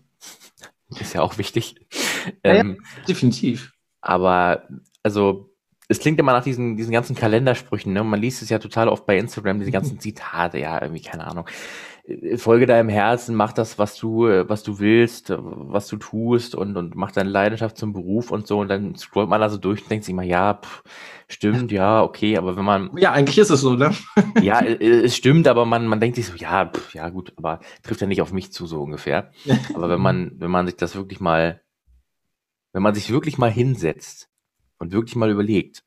[0.99, 1.75] ist ja auch wichtig.
[2.45, 3.73] Ja, ähm, ja, definitiv.
[4.01, 4.67] Aber
[5.03, 5.51] also
[5.87, 8.03] es klingt immer nach diesen, diesen ganzen Kalendersprüchen, ne?
[8.03, 11.45] man liest es ja total oft bei Instagram, diese ganzen Zitate, ja, irgendwie, keine Ahnung.
[12.03, 15.97] Äh, folge deinem Herzen, mach das, was du, äh, was du willst, äh, was du
[15.97, 18.59] tust und, und mach deine Leidenschaft zum Beruf und so.
[18.59, 20.83] Und dann scrollt man da so durch und denkt sich mal, ja, pff,
[21.27, 22.95] stimmt, ja, okay, aber wenn man.
[22.97, 23.93] Ja, eigentlich ist es so, ne?
[24.41, 28.01] ja, es stimmt, aber man, man denkt sich so, ja, pff, ja, gut, aber trifft
[28.01, 29.31] ja nicht auf mich zu, so ungefähr.
[29.73, 31.61] aber wenn man, wenn man sich das wirklich mal,
[32.73, 34.29] wenn man sich wirklich mal hinsetzt
[34.77, 35.83] und wirklich mal überlegt,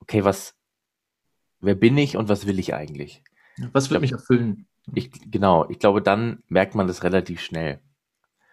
[0.00, 0.54] okay, was,
[1.60, 3.22] wer bin ich und was will ich eigentlich?
[3.72, 4.66] Was wird mich erfüllen?
[4.94, 7.80] Ich, genau, ich glaube, dann merkt man das relativ schnell.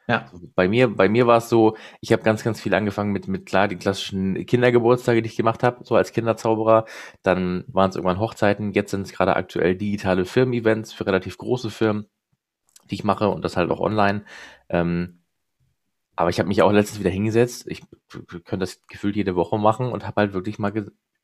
[0.08, 0.30] Ja.
[0.32, 3.28] Also bei mir, bei mir war es so, ich habe ganz, ganz viel angefangen mit,
[3.28, 6.86] mit klar, die klassischen Kindergeburtstage, die ich gemacht habe, so als Kinderzauberer.
[7.24, 11.70] Dann waren es irgendwann Hochzeiten, jetzt sind es gerade aktuell digitale Firmen-Events für relativ große
[11.70, 12.08] Firmen,
[12.90, 14.24] die ich mache und das halt auch online.
[14.70, 15.20] Ähm,
[16.16, 17.68] aber ich habe mich auch letztens wieder hingesetzt.
[17.68, 20.74] Ich könnte das gefühlt jede Woche machen und habe halt wirklich mal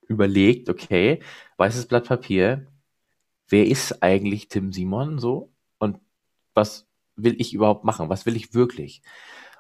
[0.08, 1.22] überlegt, okay,
[1.58, 2.68] weißes Blatt Papier,
[3.54, 6.00] wer ist eigentlich Tim Simon so und
[6.56, 8.10] was will ich überhaupt machen?
[8.10, 9.04] Was will ich wirklich?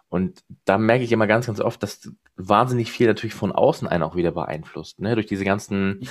[0.09, 4.01] Und da merke ich immer ganz, ganz oft, dass wahnsinnig viel natürlich von außen einen
[4.01, 5.13] auch wieder beeinflusst, ne?
[5.13, 6.07] Durch diese ganzen.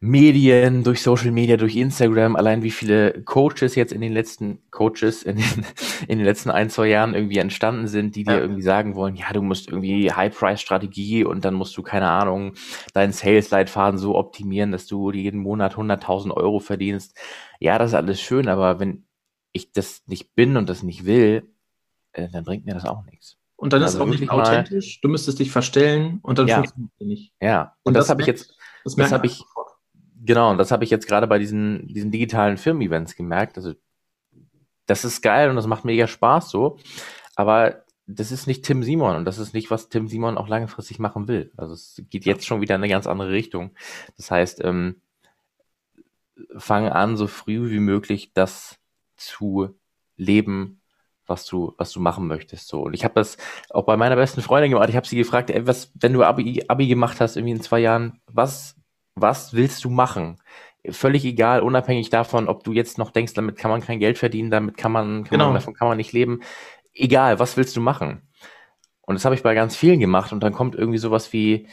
[0.00, 5.22] Medien, durch Social Media, durch Instagram, allein wie viele Coaches jetzt in den letzten Coaches
[5.22, 5.66] in den,
[6.08, 8.40] in den letzten ein, zwei Jahren irgendwie entstanden sind, die dir ja.
[8.40, 12.52] irgendwie sagen wollen, ja, du musst irgendwie High-Price-Strategie und dann musst du, keine Ahnung,
[12.92, 17.18] deinen Sales-Leitfaden so optimieren, dass du jeden Monat 100.000 Euro verdienst.
[17.58, 19.06] Ja, das ist alles schön, aber wenn
[19.52, 21.48] ich das nicht bin und das nicht will,
[22.12, 23.38] äh, dann bringt mir das auch nichts.
[23.56, 26.56] Und dann also ist es auch nicht authentisch, du müsstest dich verstellen und dann ja.
[26.56, 27.32] funktioniert es nicht.
[27.40, 28.54] Ja, und, und das, das habe ich jetzt,
[28.84, 29.42] das, das habe ich,
[30.24, 33.56] Genau, und das habe ich jetzt gerade bei diesen, diesen digitalen Firmen-Events gemerkt.
[33.56, 33.74] Also,
[34.86, 36.78] das ist geil und das macht mega Spaß so.
[37.36, 40.98] Aber das ist nicht Tim Simon und das ist nicht, was Tim Simon auch langfristig
[40.98, 41.52] machen will.
[41.56, 43.70] Also es geht jetzt schon wieder in eine ganz andere Richtung.
[44.16, 45.00] Das heißt, ähm,
[46.56, 48.78] fang an, so früh wie möglich das
[49.16, 49.74] zu
[50.16, 50.80] leben,
[51.26, 52.68] was du, was du machen möchtest.
[52.68, 52.82] So.
[52.82, 53.38] Und ich habe das
[53.70, 54.90] auch bei meiner besten Freundin gemacht.
[54.90, 57.80] Ich habe sie gefragt, ey, was, wenn du Abi, Abi gemacht hast, irgendwie in zwei
[57.80, 58.76] Jahren, was
[59.14, 60.38] was willst du machen?
[60.90, 64.50] Völlig egal, unabhängig davon, ob du jetzt noch denkst, damit kann man kein Geld verdienen,
[64.50, 65.46] damit kann man, kann genau.
[65.46, 66.40] man davon kann man nicht leben.
[66.92, 68.28] Egal, was willst du machen?
[69.00, 71.68] Und das habe ich bei ganz vielen gemacht und dann kommt irgendwie sowas wie,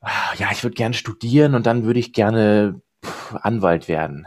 [0.00, 2.80] ah, ja, ich würde gerne studieren und dann würde ich gerne
[3.32, 4.26] Anwalt werden.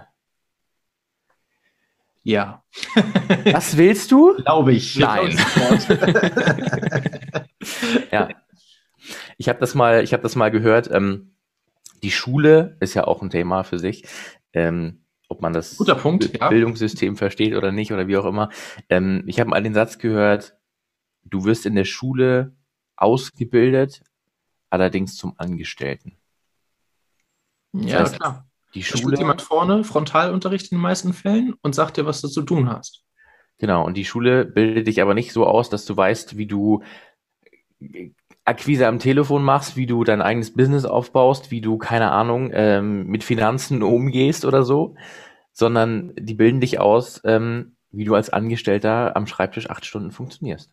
[2.24, 2.64] Ja.
[3.52, 4.36] Was willst du?
[4.38, 4.98] Glaube ich.
[4.98, 5.38] Nein.
[8.12, 8.30] ja.
[9.38, 10.90] Ich habe das mal, ich habe das mal gehört.
[10.92, 11.35] Ähm,
[12.06, 14.06] die Schule ist ja auch ein Thema für sich.
[14.54, 16.50] Ähm, ob man das Guter Punkt, ja.
[16.50, 18.52] Bildungssystem versteht oder nicht oder wie auch immer.
[18.90, 20.56] Ähm, ich habe mal den Satz gehört,
[21.24, 22.56] du wirst in der Schule
[22.96, 24.04] ausgebildet,
[24.70, 26.16] allerdings zum Angestellten.
[27.74, 28.48] Das ja, heißt, klar.
[28.76, 29.16] Die Schule.
[29.16, 32.70] Da jemand vorne, Frontalunterricht in den meisten Fällen und sagt dir, was du zu tun
[32.70, 33.04] hast.
[33.58, 36.84] Genau, und die Schule bildet dich aber nicht so aus, dass du weißt, wie du
[38.46, 43.08] Akquise am Telefon machst, wie du dein eigenes Business aufbaust, wie du, keine Ahnung, ähm,
[43.08, 44.96] mit Finanzen umgehst oder so,
[45.52, 50.72] sondern die bilden dich aus, ähm, wie du als Angestellter am Schreibtisch acht Stunden funktionierst.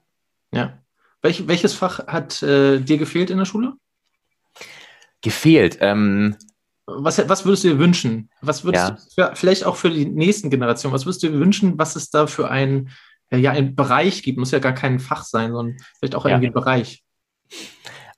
[0.53, 0.79] Ja.
[1.23, 3.75] Welch, welches Fach hat äh, dir gefehlt in der Schule?
[5.23, 5.79] Gefehlt.
[5.81, 6.37] Ähm,
[6.85, 8.29] was, was würdest du dir wünschen?
[8.43, 8.97] Was würdest ja.
[8.97, 12.11] du für, vielleicht auch für die nächsten Generationen, was würdest du dir wünschen, was es
[12.11, 12.91] da für ein,
[13.31, 14.39] ja, ein Bereich gibt?
[14.39, 16.51] Muss ja gar kein Fach sein, sondern vielleicht auch irgendwie ja.
[16.51, 17.03] ein Bereich.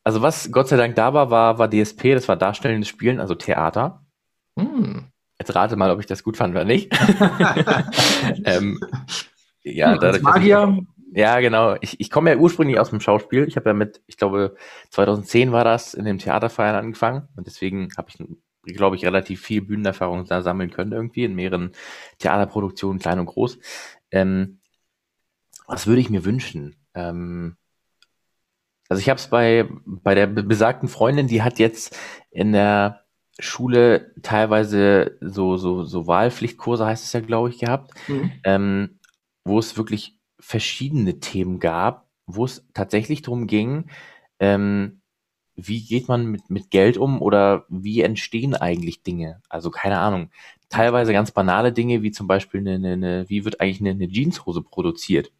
[0.03, 3.35] Also was Gott sei Dank da war, war, war DSP, das war Darstellendes Spielen, also
[3.35, 4.05] Theater.
[4.59, 5.07] Hm.
[5.39, 6.93] Jetzt rate mal, ob ich das gut fand oder nicht.
[8.45, 8.79] ähm,
[9.63, 10.79] ja, hm, dadurch, Magier.
[11.13, 11.77] Ich, ja, genau.
[11.81, 13.47] Ich, ich komme ja ursprünglich aus dem Schauspiel.
[13.49, 14.57] Ich habe ja mit, ich glaube,
[14.91, 17.29] 2010 war das, in dem Theaterfeiern angefangen.
[17.37, 18.19] Und deswegen habe ich
[18.73, 21.73] glaube ich, relativ viel Bühnenerfahrung da sammeln können irgendwie in mehreren
[22.19, 23.59] Theaterproduktionen, klein und groß.
[24.11, 24.61] Ähm,
[25.67, 26.77] was würde ich mir wünschen?
[26.95, 27.57] Ähm,
[28.89, 31.97] also ich habe es bei, bei der besagten Freundin, die hat jetzt
[32.31, 33.05] in der
[33.39, 38.33] Schule teilweise so, so, so Wahlpflichtkurse, heißt es ja, glaube ich, gehabt, mhm.
[38.45, 38.99] ähm,
[39.45, 43.87] wo es wirklich verschiedene Themen gab, wo es tatsächlich darum ging,
[44.39, 45.01] ähm,
[45.57, 49.41] wie geht man mit, mit Geld um oder wie entstehen eigentlich Dinge?
[49.49, 50.31] Also keine Ahnung.
[50.69, 54.09] Teilweise ganz banale Dinge, wie zum Beispiel eine, eine, eine wie wird eigentlich eine, eine
[54.09, 55.31] Jeanshose produziert?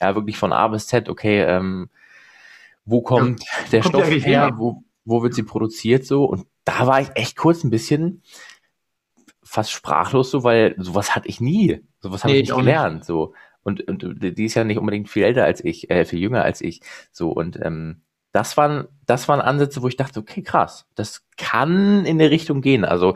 [0.00, 1.90] Ja, wirklich von A bis Z, okay, ähm,
[2.84, 4.54] wo kommt ja, der kommt Stoff her, her?
[4.56, 6.24] Wo, wo wird sie produziert so?
[6.24, 8.22] Und da war ich echt kurz ein bisschen
[9.42, 11.84] fast sprachlos so, weil sowas hatte ich nie.
[12.00, 12.96] Sowas habe nee, ich nicht gelernt.
[12.96, 13.06] Nicht.
[13.06, 13.34] So.
[13.62, 16.60] Und, und die ist ja nicht unbedingt viel älter als ich, äh, viel jünger als
[16.60, 16.80] ich.
[17.12, 22.06] So, und ähm, das waren, das waren Ansätze, wo ich dachte, okay, krass, das kann
[22.06, 22.84] in der Richtung gehen.
[22.84, 23.14] Also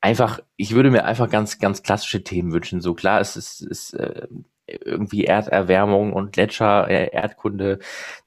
[0.00, 2.80] einfach, ich würde mir einfach ganz, ganz klassische Themen wünschen.
[2.80, 4.28] So klar, es ist, ist äh,
[4.66, 7.78] irgendwie Erderwärmung und Gletscher, äh, Erdkunde.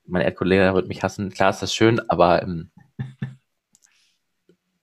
[0.05, 1.31] Mein Erdkundelehrer wird mich hassen.
[1.31, 2.71] Klar ist das schön, aber ähm,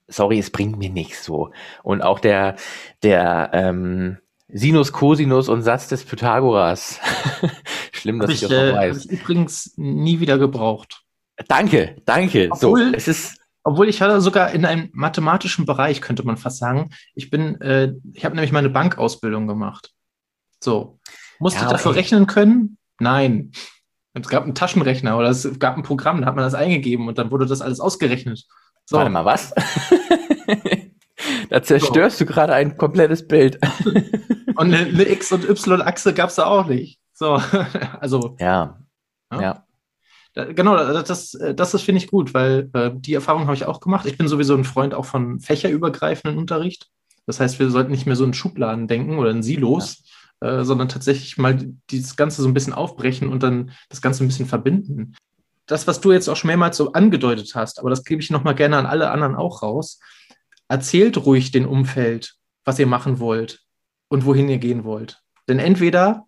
[0.07, 1.51] sorry, es bringt mir nichts so.
[1.83, 2.55] Und auch der,
[3.03, 6.99] der ähm, Sinus, Cosinus und Satz des Pythagoras.
[7.91, 9.05] Schlimm, dass ich, ich das noch äh, weiß.
[9.05, 11.03] Ich übrigens nie wieder gebraucht.
[11.47, 12.49] Danke, danke.
[12.51, 16.59] Obwohl, so, es ist obwohl ich hatte sogar in einem mathematischen Bereich, könnte man fast
[16.59, 16.91] sagen.
[17.15, 19.91] Ich bin, äh, ich habe nämlich meine Bankausbildung gemacht.
[20.63, 20.99] So.
[21.39, 22.77] Musste ja, ich dafür rechnen können?
[22.99, 23.51] Nein.
[24.13, 27.17] Es gab einen Taschenrechner oder es gab ein Programm, da hat man das eingegeben und
[27.17, 28.45] dann wurde das alles ausgerechnet.
[28.85, 28.97] So.
[28.97, 29.53] Warte mal, was?
[31.49, 32.25] da zerstörst so.
[32.25, 33.59] du gerade ein komplettes Bild.
[34.55, 36.99] und eine, eine X- und Y-Achse gab es da auch nicht.
[37.13, 37.41] So,
[37.99, 38.37] also.
[38.39, 38.79] Ja.
[39.33, 39.41] ja.
[39.41, 39.63] ja.
[40.53, 44.05] Genau, das, das, das finde ich gut, weil äh, die Erfahrung habe ich auch gemacht.
[44.05, 46.89] Ich bin sowieso ein Freund auch von fächerübergreifenden Unterricht.
[47.25, 50.11] Das heißt, wir sollten nicht mehr so in Schubladen denken oder in Silos, ja.
[50.41, 54.27] Äh, sondern tatsächlich mal dieses Ganze so ein bisschen aufbrechen und dann das Ganze ein
[54.27, 55.15] bisschen verbinden.
[55.65, 58.55] Das, was du jetzt auch schon mehrmals so angedeutet hast, aber das gebe ich nochmal
[58.55, 59.99] gerne an alle anderen auch raus.
[60.67, 63.63] Erzählt ruhig den Umfeld, was ihr machen wollt
[64.07, 65.21] und wohin ihr gehen wollt.
[65.47, 66.25] Denn entweder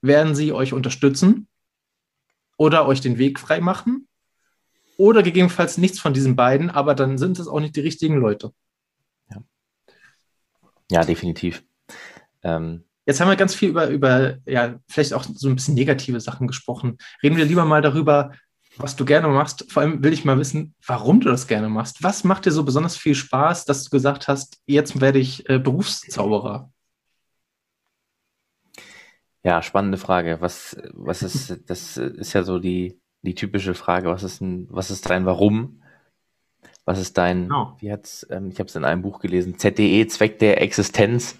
[0.00, 1.48] werden sie euch unterstützen
[2.56, 4.08] oder euch den Weg frei machen
[4.96, 8.52] oder gegebenenfalls nichts von diesen beiden, aber dann sind es auch nicht die richtigen Leute.
[9.30, 9.42] Ja,
[10.90, 11.64] ja definitiv.
[12.42, 16.20] Ähm, Jetzt haben wir ganz viel über, über, ja, vielleicht auch so ein bisschen negative
[16.20, 16.98] Sachen gesprochen.
[17.22, 18.32] Reden wir lieber mal darüber,
[18.76, 19.72] was du gerne machst.
[19.72, 22.02] Vor allem will ich mal wissen, warum du das gerne machst.
[22.02, 25.58] Was macht dir so besonders viel Spaß, dass du gesagt hast, jetzt werde ich äh,
[25.58, 26.70] Berufszauberer?
[29.42, 30.42] Ja, spannende Frage.
[30.42, 34.10] Was, was ist, das ist ja so die, die typische Frage.
[34.10, 35.82] Was ist ein, was ist dein Warum?
[36.84, 37.74] Was ist dein, genau.
[37.80, 41.38] wie hat's, ähm, ich habe es in einem Buch gelesen, ZDE, Zweck der Existenz.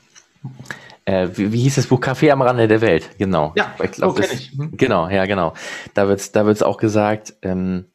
[1.09, 2.01] Äh, wie, wie hieß das Buch?
[2.01, 3.55] Kaffee am Rande der Welt, genau.
[3.57, 4.55] Ja, ich glaub, so das, ich.
[4.55, 4.77] Mhm.
[4.77, 5.55] Genau, ja, genau.
[5.95, 7.87] Da wird's, da wird's auch gesagt, ähm,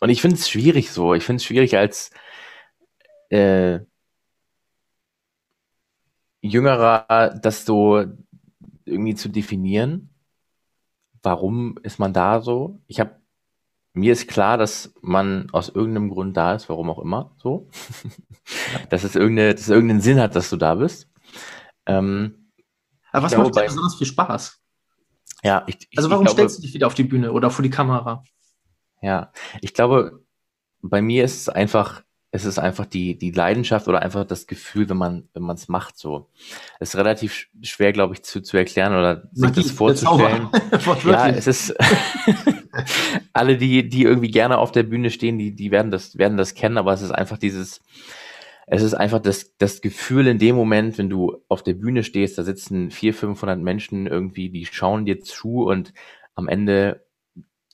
[0.00, 1.14] und ich finde es schwierig so.
[1.14, 2.10] Ich finde es schwierig als
[3.30, 3.78] äh,
[6.40, 8.04] Jüngerer, dass du
[8.84, 10.10] irgendwie zu definieren.
[11.22, 12.80] Warum ist man da so?
[12.88, 13.12] Ich habe
[13.92, 17.68] mir ist klar, dass man aus irgendeinem Grund da ist, warum auch immer, so.
[18.90, 21.07] dass es irgendeine, dass es irgendeinen Sinn hat, dass du da bist.
[21.88, 22.50] Ähm,
[23.10, 24.60] Aber was macht dir besonders viel Spaß?
[25.42, 27.62] Ja, ich, also warum ich glaube, stellst du dich wieder auf die Bühne oder vor
[27.62, 28.24] die Kamera?
[29.00, 30.24] Ja, ich glaube,
[30.82, 34.88] bei mir ist es einfach, es ist einfach die, die Leidenschaft oder einfach das Gefühl,
[34.88, 36.28] wenn man, wenn man es macht, so.
[36.80, 40.48] Es ist relativ schwer, glaube ich, zu, zu erklären oder sich Magie, das vorzustellen.
[41.04, 41.74] ja, es ist,
[43.32, 46.54] alle, die, die irgendwie gerne auf der Bühne stehen, die, die werden das, werden das
[46.54, 47.80] kennen, aber es ist einfach dieses,
[48.70, 52.36] es ist einfach das, das Gefühl in dem Moment, wenn du auf der Bühne stehst,
[52.36, 55.94] da sitzen vier, 500 Menschen irgendwie, die schauen dir zu und
[56.34, 57.06] am Ende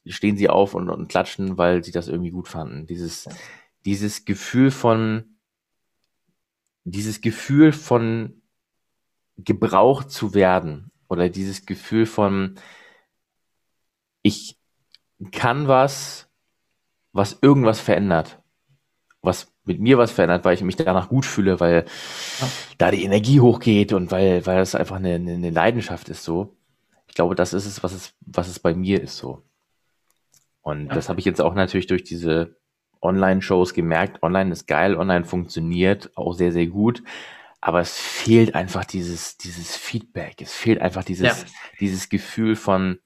[0.07, 2.87] stehen sie auf und, und klatschen, weil sie das irgendwie gut fanden.
[2.87, 3.29] Dieses,
[3.85, 5.37] dieses Gefühl von,
[6.85, 8.43] dieses Gefühl von
[9.37, 12.55] gebraucht zu werden oder dieses Gefühl von,
[14.23, 14.59] ich
[15.33, 16.29] kann was,
[17.13, 18.41] was irgendwas verändert,
[19.23, 21.87] was mit mir was verändert, weil ich mich danach gut fühle, weil
[22.41, 22.49] ja.
[22.79, 26.57] da die Energie hochgeht und weil, weil es einfach eine, eine Leidenschaft ist so.
[27.07, 29.43] Ich glaube, das ist es, was es, was es bei mir ist so.
[30.63, 30.95] Und ja.
[30.95, 32.57] das habe ich jetzt auch natürlich durch diese
[33.01, 34.23] Online-Shows gemerkt.
[34.23, 37.03] Online ist geil, online funktioniert auch sehr, sehr gut.
[37.61, 40.43] Aber es fehlt einfach dieses, dieses Feedback.
[40.43, 41.49] Es fehlt einfach dieses, ja.
[41.81, 42.99] dieses Gefühl von,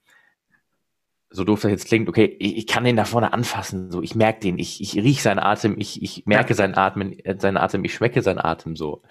[1.31, 4.41] so doof das jetzt klingt, okay, ich, kann den da vorne anfassen, so, ich merke
[4.41, 7.95] den, ich, ich rieche seinen Atem, ich, ich merke seinen Atem, äh, seinen Atem, ich
[7.95, 9.03] schmecke seinen Atem so.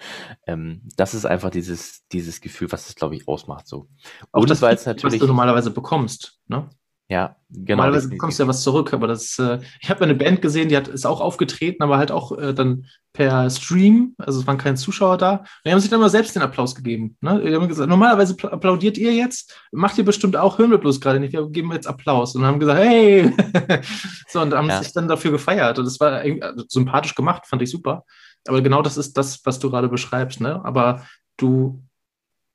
[0.46, 3.88] Ähm, das ist einfach dieses, dieses Gefühl, was das, glaube ich, ausmacht, so.
[4.32, 6.68] Auch Und das, war jetzt natürlich, was du normalerweise bekommst, ne?
[7.10, 7.76] Ja, genau.
[7.76, 10.76] Normalerweise bekommst du ja was zurück, aber das, äh, ich habe eine Band gesehen, die
[10.76, 14.76] hat, ist auch aufgetreten, aber halt auch äh, dann per Stream, also es waren keine
[14.76, 15.36] Zuschauer da.
[15.36, 17.16] Und die haben sich dann mal selbst den Applaus gegeben.
[17.22, 17.40] Ne?
[17.42, 21.18] Die haben gesagt, normalerweise applaudiert ihr jetzt, macht ihr bestimmt auch, hören wir bloß gerade
[21.18, 22.34] nicht, wir geben jetzt Applaus.
[22.34, 23.32] Und haben gesagt, hey!
[24.28, 24.82] so, und haben ja.
[24.82, 25.78] sich dann dafür gefeiert.
[25.78, 28.04] Und das war also, sympathisch gemacht, fand ich super.
[28.46, 30.62] Aber genau das ist das, was du gerade beschreibst, ne?
[30.62, 31.06] Aber
[31.38, 31.82] du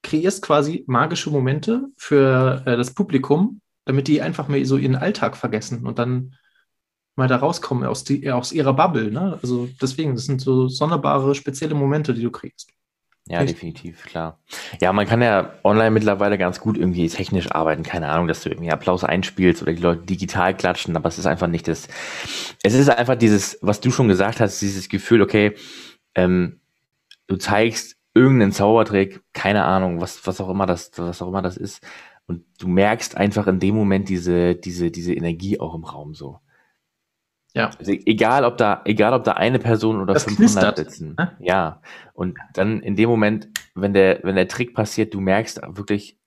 [0.03, 5.35] kreierst quasi magische Momente für äh, das Publikum, damit die einfach mal so ihren Alltag
[5.37, 6.35] vergessen und dann
[7.15, 9.11] mal da rauskommen aus, die, aus ihrer Bubble.
[9.11, 9.37] Ne?
[9.41, 12.71] Also deswegen, das sind so sonderbare, spezielle Momente, die du kriegst.
[13.25, 13.51] Ja, Echt?
[13.51, 14.39] definitiv, klar.
[14.81, 17.83] Ja, man kann ja online mittlerweile ganz gut irgendwie technisch arbeiten.
[17.83, 21.25] Keine Ahnung, dass du irgendwie Applaus einspielst oder die Leute digital klatschen, aber es ist
[21.25, 21.87] einfach nicht das.
[22.63, 25.55] Es ist einfach dieses, was du schon gesagt hast, dieses Gefühl, okay,
[26.15, 26.59] ähm,
[27.27, 31.55] du zeigst irgendeinen Zaubertrick, keine Ahnung, was, was auch immer das, was auch immer das
[31.55, 31.81] ist.
[32.25, 36.39] Und du merkst einfach in dem Moment diese, diese, diese Energie auch im Raum so.
[37.53, 37.69] Ja.
[37.77, 40.77] Also egal, ob da, egal, ob da eine Person oder das 500 knistert.
[40.77, 41.15] sitzen.
[41.17, 41.37] Ne?
[41.39, 41.81] Ja.
[42.13, 46.17] Und dann in dem Moment, wenn der, wenn der Trick passiert, du merkst wirklich,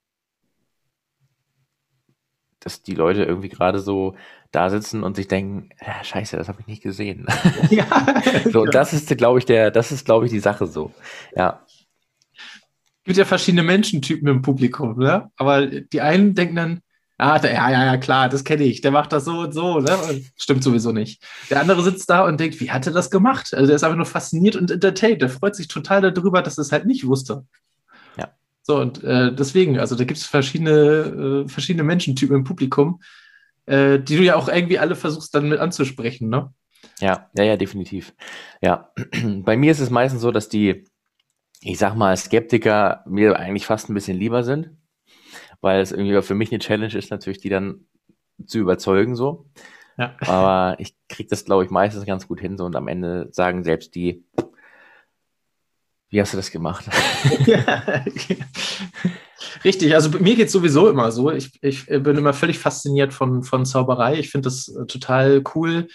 [2.60, 4.14] dass die Leute irgendwie gerade so
[4.52, 7.26] da sitzen und sich denken, ja, scheiße, das habe ich nicht gesehen.
[7.70, 7.86] Ja.
[8.50, 10.92] so, und das ist, glaube ich, der, das ist, glaube ich, die Sache so.
[11.34, 11.65] Ja
[13.06, 15.30] gibt ja verschiedene Menschentypen im Publikum, ne?
[15.36, 16.80] Aber die einen denken dann,
[17.18, 19.78] ah, der, ja, ja, ja, klar, das kenne ich, der macht das so und so,
[19.78, 19.96] ne?
[20.36, 21.22] Stimmt sowieso nicht.
[21.48, 23.54] Der andere sitzt da und denkt, wie hat er das gemacht?
[23.54, 25.22] Also der ist einfach nur fasziniert und entertained.
[25.22, 27.46] Der freut sich total darüber, dass er es halt nicht wusste.
[28.16, 28.32] Ja.
[28.62, 33.00] So, und äh, deswegen, also da gibt es verschiedene, äh, verschiedene Menschentypen im Publikum,
[33.66, 36.52] äh, die du ja auch irgendwie alle versuchst dann mit anzusprechen, ne?
[37.00, 38.14] Ja, ja, ja, definitiv.
[38.60, 38.90] Ja,
[39.22, 40.84] bei mir ist es meistens so, dass die
[41.66, 44.70] ich sag mal, Skeptiker mir eigentlich fast ein bisschen lieber sind,
[45.60, 47.86] weil es irgendwie für mich eine Challenge ist, natürlich die dann
[48.46, 49.46] zu überzeugen so.
[49.98, 50.14] Ja.
[50.20, 53.64] Aber ich kriege das, glaube ich, meistens ganz gut hin so und am Ende sagen
[53.64, 54.24] selbst die,
[56.08, 56.88] wie hast du das gemacht?
[57.46, 57.82] Ja,
[59.64, 61.32] Richtig, also mir geht es sowieso immer so.
[61.32, 64.20] Ich, ich bin immer völlig fasziniert von, von Zauberei.
[64.20, 65.88] Ich finde das äh, total cool.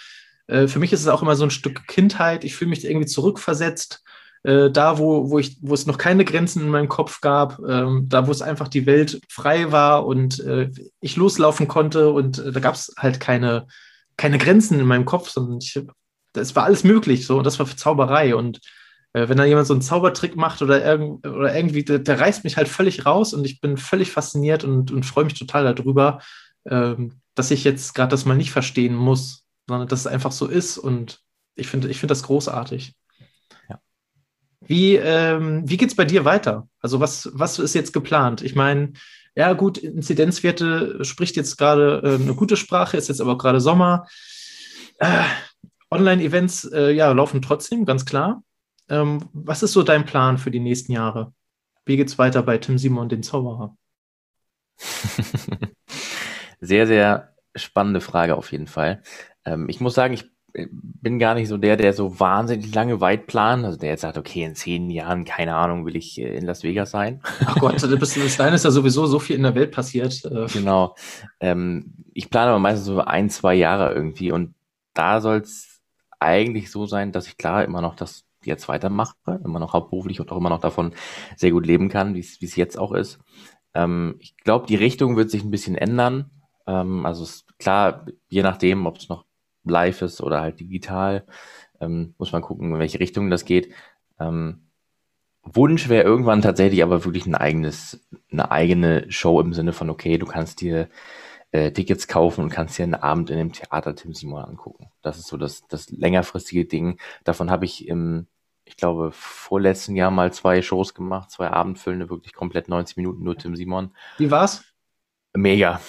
[0.48, 2.44] Äh, für mich ist es auch immer so ein Stück Kindheit.
[2.44, 4.04] Ich fühle mich irgendwie zurückversetzt
[4.44, 8.06] äh, da, wo, wo, ich, wo es noch keine Grenzen in meinem Kopf gab, ähm,
[8.08, 12.52] da, wo es einfach die Welt frei war und äh, ich loslaufen konnte und äh,
[12.52, 13.68] da gab es halt keine,
[14.18, 15.80] keine Grenzen in meinem Kopf, sondern ich,
[16.36, 18.60] es war alles möglich so und das war für Zauberei und
[19.14, 22.44] äh, wenn da jemand so einen Zaubertrick macht oder, irgend, oder irgendwie, der, der, reißt
[22.44, 26.20] mich halt völlig raus und ich bin völlig fasziniert und, und freue mich total darüber,
[26.66, 30.48] ähm, dass ich jetzt gerade das mal nicht verstehen muss, sondern dass es einfach so
[30.48, 31.20] ist und
[31.56, 32.96] ich finde ich finde das großartig.
[34.62, 36.68] Wie, ähm, wie geht es bei dir weiter?
[36.80, 38.42] Also was, was ist jetzt geplant?
[38.42, 38.94] Ich meine,
[39.36, 44.08] ja gut, Inzidenzwerte spricht jetzt gerade äh, eine gute Sprache, ist jetzt aber gerade Sommer.
[45.00, 45.24] Äh,
[45.90, 48.44] Online-Events äh, ja, laufen trotzdem, ganz klar.
[48.88, 51.34] Ähm, was ist so dein Plan für die nächsten Jahre?
[51.86, 53.76] Wie geht es weiter bei Tim Simon, den Zauberer?
[56.62, 59.02] sehr, sehr spannende Frage auf jeden Fall.
[59.44, 63.28] Ähm, ich muss sagen, ich bin gar nicht so der, der so wahnsinnig lange weit
[63.28, 63.66] plant.
[63.66, 66.64] Also der jetzt sagt, okay, in zehn Jahren, keine Ahnung, will ich äh, in Las
[66.64, 67.22] Vegas sein.
[67.46, 70.24] Ach Gott, bis, bis dahin ist ja sowieso so viel in der Welt passiert.
[70.26, 70.48] Äh.
[70.54, 70.96] Genau.
[71.40, 74.54] Ähm, ich plane aber meistens so ein, zwei Jahre irgendwie und
[74.94, 75.82] da soll es
[76.20, 80.32] eigentlich so sein, dass ich klar immer noch das jetzt weitermache, immer noch hauptberuflich und
[80.32, 80.94] auch immer noch davon
[81.36, 83.20] sehr gut leben kann, wie es jetzt auch ist.
[83.74, 86.32] Ähm, ich glaube, die Richtung wird sich ein bisschen ändern.
[86.68, 89.26] Ähm, also ist klar, je nachdem, ob es noch
[89.64, 91.26] live ist oder halt digital,
[91.80, 93.74] ähm, muss man gucken, in welche Richtung das geht.
[94.20, 94.68] Ähm,
[95.44, 100.18] Wunsch wäre irgendwann tatsächlich aber wirklich ein eigenes, eine eigene Show im Sinne von, okay,
[100.18, 100.88] du kannst dir
[101.52, 104.88] äh, Tickets kaufen und kannst dir einen Abend in dem Theater Tim Simon angucken.
[105.02, 107.00] Das ist so das, das längerfristige Ding.
[107.24, 108.28] Davon habe ich im,
[108.66, 113.38] ich glaube, vorletzten Jahr mal zwei Shows gemacht, zwei Abendfüllende, wirklich komplett 90 Minuten nur
[113.38, 113.92] Tim Simon.
[114.18, 114.64] Wie war's?
[115.34, 115.82] Mega.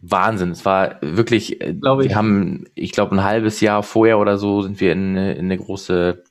[0.00, 0.50] Wahnsinn.
[0.50, 2.10] Es war wirklich, äh, glaube ich.
[2.10, 5.56] Wir haben, ich glaube, ein halbes Jahr vorher oder so sind wir in, in eine
[5.56, 6.22] große,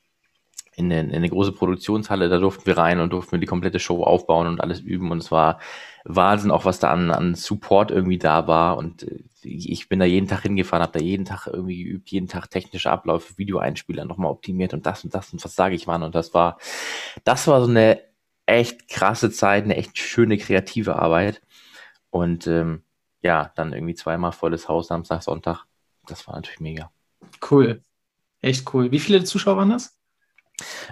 [0.76, 3.78] in eine, in eine große Produktionshalle, da durften wir rein und durften wir die komplette
[3.78, 5.10] Show aufbauen und alles üben.
[5.10, 5.58] Und es war
[6.04, 8.76] Wahnsinn, auch was da an, an Support irgendwie da war.
[8.78, 12.28] Und äh, ich bin da jeden Tag hingefahren, habe da jeden Tag irgendwie geübt, jeden
[12.28, 16.02] Tag technische Abläufe, Videoeinspieler nochmal optimiert und das und das und was sage ich wann.
[16.02, 16.58] Und das war,
[17.24, 18.00] das war so eine
[18.46, 21.42] echt krasse Zeit, eine echt schöne kreative Arbeit.
[22.10, 22.82] Und ähm,
[23.22, 25.64] ja, dann irgendwie zweimal volles Haus, Samstag, Sonntag.
[26.06, 26.90] Das war natürlich mega.
[27.50, 27.82] Cool.
[28.40, 28.90] Echt cool.
[28.90, 29.96] Wie viele Zuschauer waren das?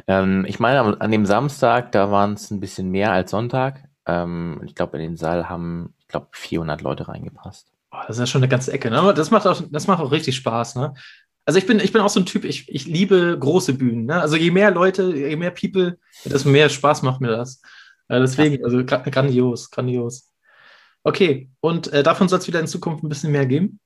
[0.07, 3.89] Ähm, ich meine, an dem Samstag, da waren es ein bisschen mehr als Sonntag.
[4.07, 7.73] Ähm, ich glaube, in den Saal haben, ich glaube, 400 Leute reingepasst.
[7.93, 8.91] Oh, das ist ja schon eine ganze Ecke.
[8.91, 9.13] Ne?
[9.15, 10.77] Das, macht auch, das macht auch richtig Spaß.
[10.77, 10.95] Ne?
[11.45, 14.07] Also ich bin, ich bin auch so ein Typ, ich, ich liebe große Bühnen.
[14.07, 14.21] Ne?
[14.21, 17.61] Also je mehr Leute, je mehr People, desto mehr Spaß macht mir das.
[18.09, 20.30] Äh, deswegen, also grandios, grandios.
[21.03, 23.81] Okay, und äh, davon soll es wieder in Zukunft ein bisschen mehr geben?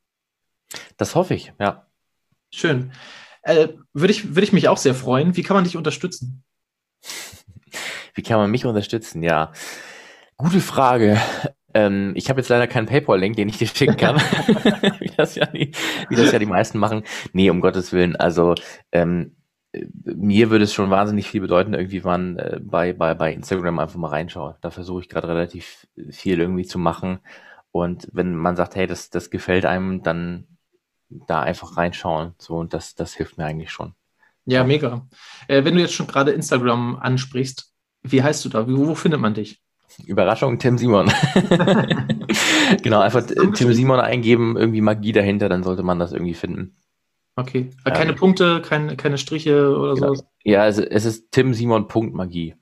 [0.97, 1.87] Das hoffe ich, ja.
[2.51, 2.93] Schön.
[3.43, 5.37] Äh, Würde ich, würd ich mich auch sehr freuen.
[5.37, 6.45] Wie kann man dich unterstützen?
[8.15, 9.23] Wie kann man mich unterstützen?
[9.23, 9.53] Ja,
[10.37, 11.21] gute Frage.
[11.75, 14.17] Ähm, ich habe jetzt leider keinen PayPal-Link, den ich dir schicken kann,
[15.01, 15.73] wie, das ja die,
[16.09, 17.03] wie das ja die meisten machen.
[17.33, 18.17] Nee, um Gottes Willen.
[18.17, 18.55] Also
[18.93, 19.37] ähm,
[20.05, 23.99] mir würde es schon wahnsinnig viel bedeuten, irgendwie man äh, bei, bei, bei Instagram einfach
[23.99, 24.57] mal reinschaut.
[24.61, 27.20] Da versuche ich gerade relativ viel irgendwie zu machen.
[27.72, 30.47] Und wenn man sagt, hey, das, das gefällt einem, dann
[31.09, 32.35] da einfach reinschauen.
[32.39, 33.95] So, und das, das hilft mir eigentlich schon.
[34.47, 35.07] Ja, mega.
[35.49, 37.72] Äh, wenn du jetzt schon gerade Instagram ansprichst,
[38.03, 38.68] wie heißt du da?
[38.68, 39.61] Wo, wo findet man dich?
[40.07, 41.07] Überraschung, Tim Simon.
[42.83, 43.22] genau, einfach
[43.55, 46.77] Tim Simon eingeben, irgendwie Magie dahinter, dann sollte man das irgendwie finden.
[47.37, 47.70] Okay.
[47.85, 50.14] Äh, keine ähm, Punkte, keine, keine Striche oder genau.
[50.14, 50.24] so?
[50.45, 52.55] Ja, also es ist Tim Simon Punkt Magie.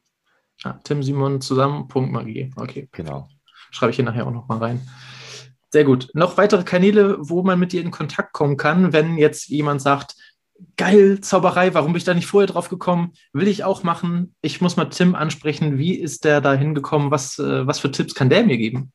[0.64, 2.50] Ah, Tim Simon zusammen Punkt Magie.
[2.56, 2.88] Okay.
[2.92, 3.28] Genau.
[3.70, 4.88] Schreibe ich hier nachher auch nochmal rein.
[5.70, 6.08] Sehr gut.
[6.14, 10.14] Noch weitere Kanäle, wo man mit dir in Kontakt kommen kann, wenn jetzt jemand sagt,
[10.76, 13.12] geil, Zauberei, warum bin ich da nicht vorher drauf gekommen?
[13.32, 14.34] Will ich auch machen.
[14.42, 15.78] Ich muss mal Tim ansprechen.
[15.78, 17.10] Wie ist der da hingekommen?
[17.10, 18.92] Was, äh, was für Tipps kann der mir geben?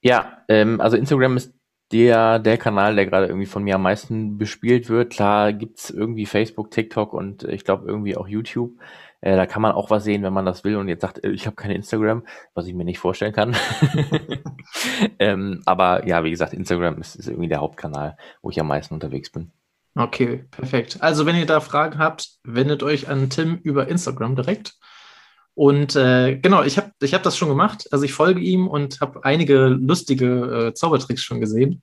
[0.00, 1.54] Ja, ähm, also Instagram ist
[1.92, 5.12] der, der Kanal, der gerade irgendwie von mir am meisten bespielt wird.
[5.12, 8.72] Klar gibt's irgendwie Facebook, TikTok und ich glaube irgendwie auch YouTube.
[9.20, 11.30] Äh, da kann man auch was sehen, wenn man das will und jetzt sagt, äh,
[11.30, 12.24] ich habe keine Instagram,
[12.54, 13.56] was ich mir nicht vorstellen kann.
[15.18, 18.94] ähm, aber ja, wie gesagt, Instagram ist, ist irgendwie der Hauptkanal, wo ich am meisten
[18.94, 19.50] unterwegs bin.
[19.96, 20.98] Okay, perfekt.
[21.00, 24.74] Also wenn ihr da Fragen habt, wendet euch an Tim über Instagram direkt.
[25.58, 27.88] Und äh, genau, ich habe ich hab das schon gemacht.
[27.90, 31.82] Also ich folge ihm und habe einige lustige äh, Zaubertricks schon gesehen,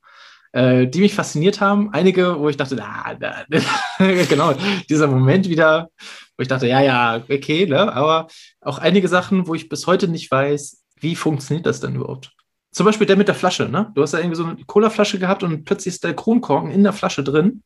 [0.54, 1.90] äh, die mich fasziniert haben.
[1.92, 3.44] Einige, wo ich dachte, ah, da,
[4.30, 4.54] genau,
[4.90, 5.90] dieser Moment wieder,
[6.38, 7.92] wo ich dachte, ja, ja, okay, ne?
[7.94, 8.28] aber
[8.62, 12.32] auch einige Sachen, wo ich bis heute nicht weiß, wie funktioniert das denn überhaupt?
[12.72, 13.92] Zum Beispiel der mit der Flasche, ne?
[13.94, 16.94] Du hast ja irgendwie so eine Cola-Flasche gehabt und plötzlich ist der Kronkorken in der
[16.94, 17.62] Flasche drin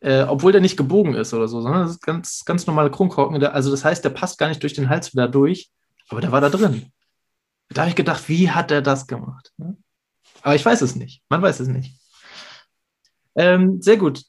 [0.00, 3.42] äh, obwohl der nicht gebogen ist oder so, sondern das ist ganz, ganz normale Kronkorken.
[3.44, 5.70] Also das heißt, der passt gar nicht durch den Hals wieder durch,
[6.08, 6.92] aber der war da drin.
[7.70, 9.52] Da habe ich gedacht, wie hat er das gemacht?
[9.56, 9.76] Ne?
[10.42, 11.22] Aber ich weiß es nicht.
[11.28, 11.98] Man weiß es nicht.
[13.34, 14.22] Ähm, sehr gut.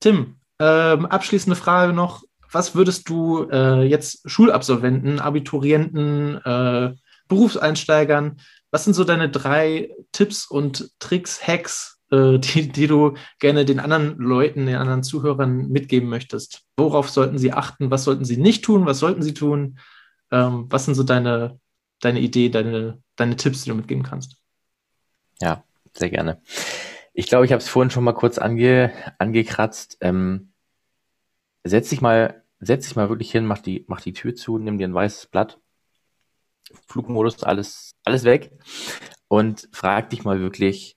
[0.00, 2.22] Tim, ähm, abschließende Frage noch.
[2.52, 6.94] Was würdest du äh, jetzt Schulabsolventen, Abiturienten, äh,
[7.28, 8.40] Berufseinsteigern,
[8.70, 13.80] was sind so deine drei Tipps und Tricks, Hacks, äh, die, die du gerne den
[13.80, 16.62] anderen Leuten, den anderen Zuhörern mitgeben möchtest?
[16.76, 17.90] Worauf sollten sie achten?
[17.90, 18.86] Was sollten sie nicht tun?
[18.86, 19.78] Was sollten sie tun?
[20.30, 21.60] Ähm, was sind so deine,
[22.00, 24.36] deine Idee, deine, deine Tipps, die du mitgeben kannst?
[25.40, 26.40] Ja, sehr gerne.
[27.12, 29.98] Ich glaube, ich habe es vorhin schon mal kurz ange, angekratzt.
[30.00, 30.52] Ähm,
[31.64, 34.78] setz dich mal, setz dich mal wirklich hin, mach die, mach die Tür zu, nimm
[34.78, 35.58] dir ein weißes Blatt,
[36.86, 38.52] Flugmodus, alles, alles weg
[39.28, 40.95] und frag dich mal wirklich,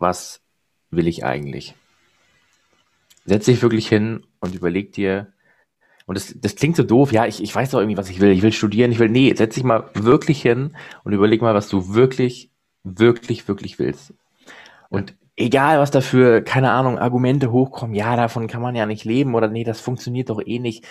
[0.00, 0.42] was
[0.90, 1.76] will ich eigentlich?
[3.24, 5.32] setz dich wirklich hin und überleg dir,
[6.06, 8.30] und das, das klingt so doof, ja, ich, ich weiß doch irgendwie, was ich will.
[8.30, 11.68] Ich will studieren, ich will, nee, setz dich mal wirklich hin und überleg mal, was
[11.68, 12.50] du wirklich,
[12.82, 14.14] wirklich, wirklich willst.
[14.88, 19.36] Und egal, was dafür, keine Ahnung, Argumente hochkommen, ja, davon kann man ja nicht leben
[19.36, 20.84] oder nee, das funktioniert doch eh nicht.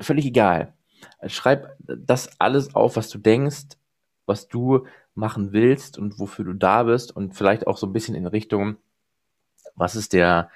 [0.00, 0.74] Völlig egal.
[1.26, 3.76] Schreib das alles auf, was du denkst,
[4.26, 4.86] was du
[5.18, 8.76] machen willst und wofür du da bist und vielleicht auch so ein bisschen in Richtung,
[9.74, 10.50] was ist der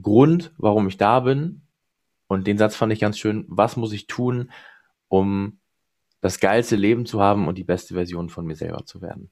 [0.00, 1.62] Grund, warum ich da bin?
[2.26, 4.50] Und den Satz fand ich ganz schön, was muss ich tun,
[5.08, 5.60] um
[6.22, 9.30] das geilste Leben zu haben und die beste Version von mir selber zu werden?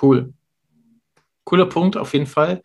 [0.00, 0.34] Cool.
[1.44, 2.60] Cooler Punkt, auf jeden Fall.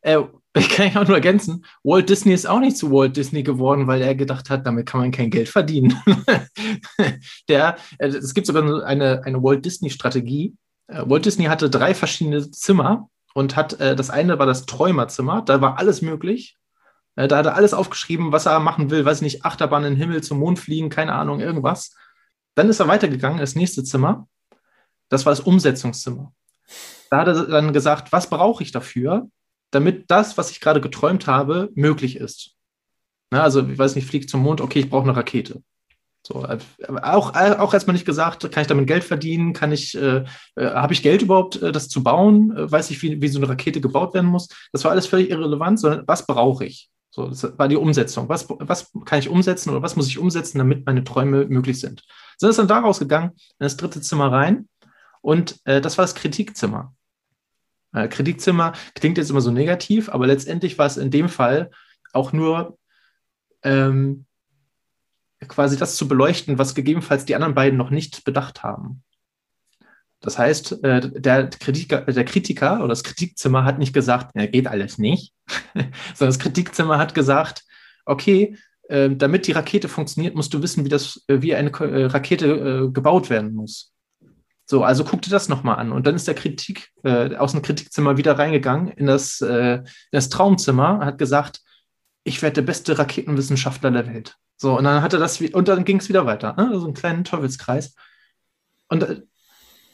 [0.00, 0.22] Äh,
[0.58, 3.86] ich kann ja auch nur ergänzen, Walt Disney ist auch nicht zu Walt Disney geworden,
[3.86, 5.96] weil er gedacht hat, damit kann man kein Geld verdienen.
[7.48, 10.54] Der, äh, es gibt sogar eine, eine Walt Disney-Strategie.
[10.88, 15.42] Äh, Walt Disney hatte drei verschiedene Zimmer und hat, äh, das eine war das Träumerzimmer,
[15.42, 16.58] da war alles möglich.
[17.14, 20.22] Da hat er alles aufgeschrieben, was er machen will, weiß nicht, Achterbahn in den Himmel,
[20.22, 21.94] zum Mond fliegen, keine Ahnung, irgendwas.
[22.54, 24.28] Dann ist er weitergegangen, das nächste Zimmer.
[25.10, 26.32] Das war das Umsetzungszimmer.
[27.10, 29.28] Da hat er dann gesagt, was brauche ich dafür,
[29.72, 32.54] damit das, was ich gerade geträumt habe, möglich ist.
[33.30, 35.62] Na, also, ich weiß nicht, fliege zum Mond, okay, ich brauche eine Rakete.
[36.24, 36.58] So, äh,
[37.02, 40.92] auch, auch erstmal nicht gesagt, kann ich damit Geld verdienen, kann ich, äh, äh, habe
[40.92, 42.56] ich Geld überhaupt, äh, das zu bauen?
[42.56, 44.48] Äh, weiß ich, wie, wie so eine Rakete gebaut werden muss?
[44.70, 46.90] Das war alles völlig irrelevant, sondern was brauche ich?
[47.10, 48.28] So, das war die Umsetzung.
[48.28, 52.04] Was, was kann ich umsetzen oder was muss ich umsetzen, damit meine Träume möglich sind?
[52.38, 54.68] So ist dann daraus gegangen, in das dritte Zimmer rein
[55.20, 56.94] und äh, das war das Kritikzimmer.
[57.92, 61.70] Äh, Kritikzimmer klingt jetzt immer so negativ, aber letztendlich war es in dem Fall
[62.12, 62.78] auch nur
[63.62, 64.26] ähm,
[65.48, 69.02] quasi das zu beleuchten, was gegebenenfalls die anderen beiden noch nicht bedacht haben.
[70.20, 74.68] Das heißt, äh, der Kritiker, der Kritiker oder das Kritikzimmer hat nicht gesagt, ja, geht
[74.68, 75.34] alles nicht,
[75.74, 75.88] sondern
[76.18, 77.64] das Kritikzimmer hat gesagt,
[78.04, 78.56] okay,
[78.88, 83.30] äh, damit die Rakete funktioniert, musst du wissen, wie, das, äh, wie eine Rakete gebaut
[83.30, 83.91] werden muss.
[84.64, 85.92] So, also guck dir das nochmal an.
[85.92, 91.00] Und dann ist der Kritik aus dem Kritikzimmer wieder reingegangen in das, in das Traumzimmer,
[91.00, 91.60] hat gesagt,
[92.24, 94.36] ich werde der beste Raketenwissenschaftler der Welt.
[94.56, 96.54] So, und dann hatte das, und dann ging es wieder weiter.
[96.56, 96.70] Ne?
[96.78, 97.94] So einen kleinen Teufelskreis.
[98.88, 99.24] Und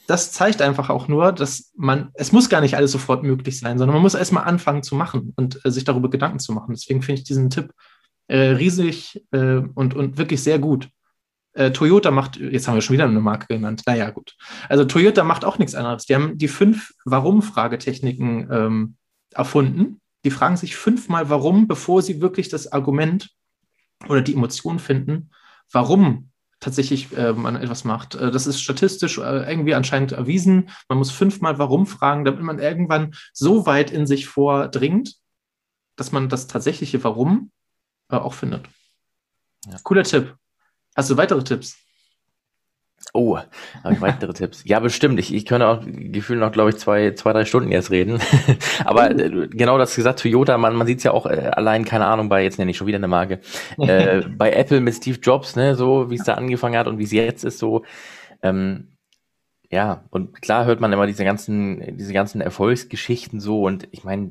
[0.09, 3.77] das zeigt einfach auch nur, dass man, es muss gar nicht alles sofort möglich sein,
[3.77, 6.75] sondern man muss erstmal anfangen zu machen und äh, sich darüber Gedanken zu machen.
[6.75, 7.73] Deswegen finde ich diesen Tipp
[8.27, 10.89] äh, riesig äh, und, und wirklich sehr gut.
[11.59, 14.37] Äh, Toyota macht, jetzt haben wir schon wieder eine Marke genannt, naja, gut.
[14.69, 16.07] Also Toyota macht auch nichts anderes.
[16.07, 18.97] Die haben die fünf Warum-Fragetechniken ähm,
[19.33, 20.01] erfunden.
[20.25, 23.31] Die fragen sich fünfmal warum, bevor sie wirklich das Argument
[24.09, 25.31] oder die Emotion finden,
[25.73, 26.31] warum
[26.61, 28.15] tatsächlich äh, man etwas macht.
[28.15, 30.71] Äh, das ist statistisch äh, irgendwie anscheinend erwiesen.
[30.89, 35.17] Man muss fünfmal warum fragen, damit man irgendwann so weit in sich vordringt,
[35.97, 37.51] dass man das tatsächliche Warum
[38.11, 38.69] äh, auch findet.
[39.67, 39.77] Ja.
[39.83, 40.37] Cooler Tipp.
[40.99, 41.79] Hast du weitere Tipps?
[43.13, 43.39] Oh,
[43.85, 44.65] habe ich weitere Tipps?
[44.65, 45.21] Ja, bestimmt.
[45.21, 48.21] Ich, ich könnte auch gefühlt noch, glaube ich, zwei, zwei, drei Stunden jetzt reden.
[48.85, 52.07] Aber äh, genau das gesagt, Toyota, man, man sieht es ja auch äh, allein, keine
[52.07, 53.39] Ahnung, bei, jetzt nenne ich schon wieder eine Marke,
[53.79, 57.05] äh, bei Apple mit Steve Jobs, ne, so wie es da angefangen hat und wie
[57.05, 57.85] es jetzt ist, so.
[58.43, 58.89] Ähm,
[59.71, 64.31] ja, und klar hört man immer diese ganzen, diese ganzen Erfolgsgeschichten so und ich meine,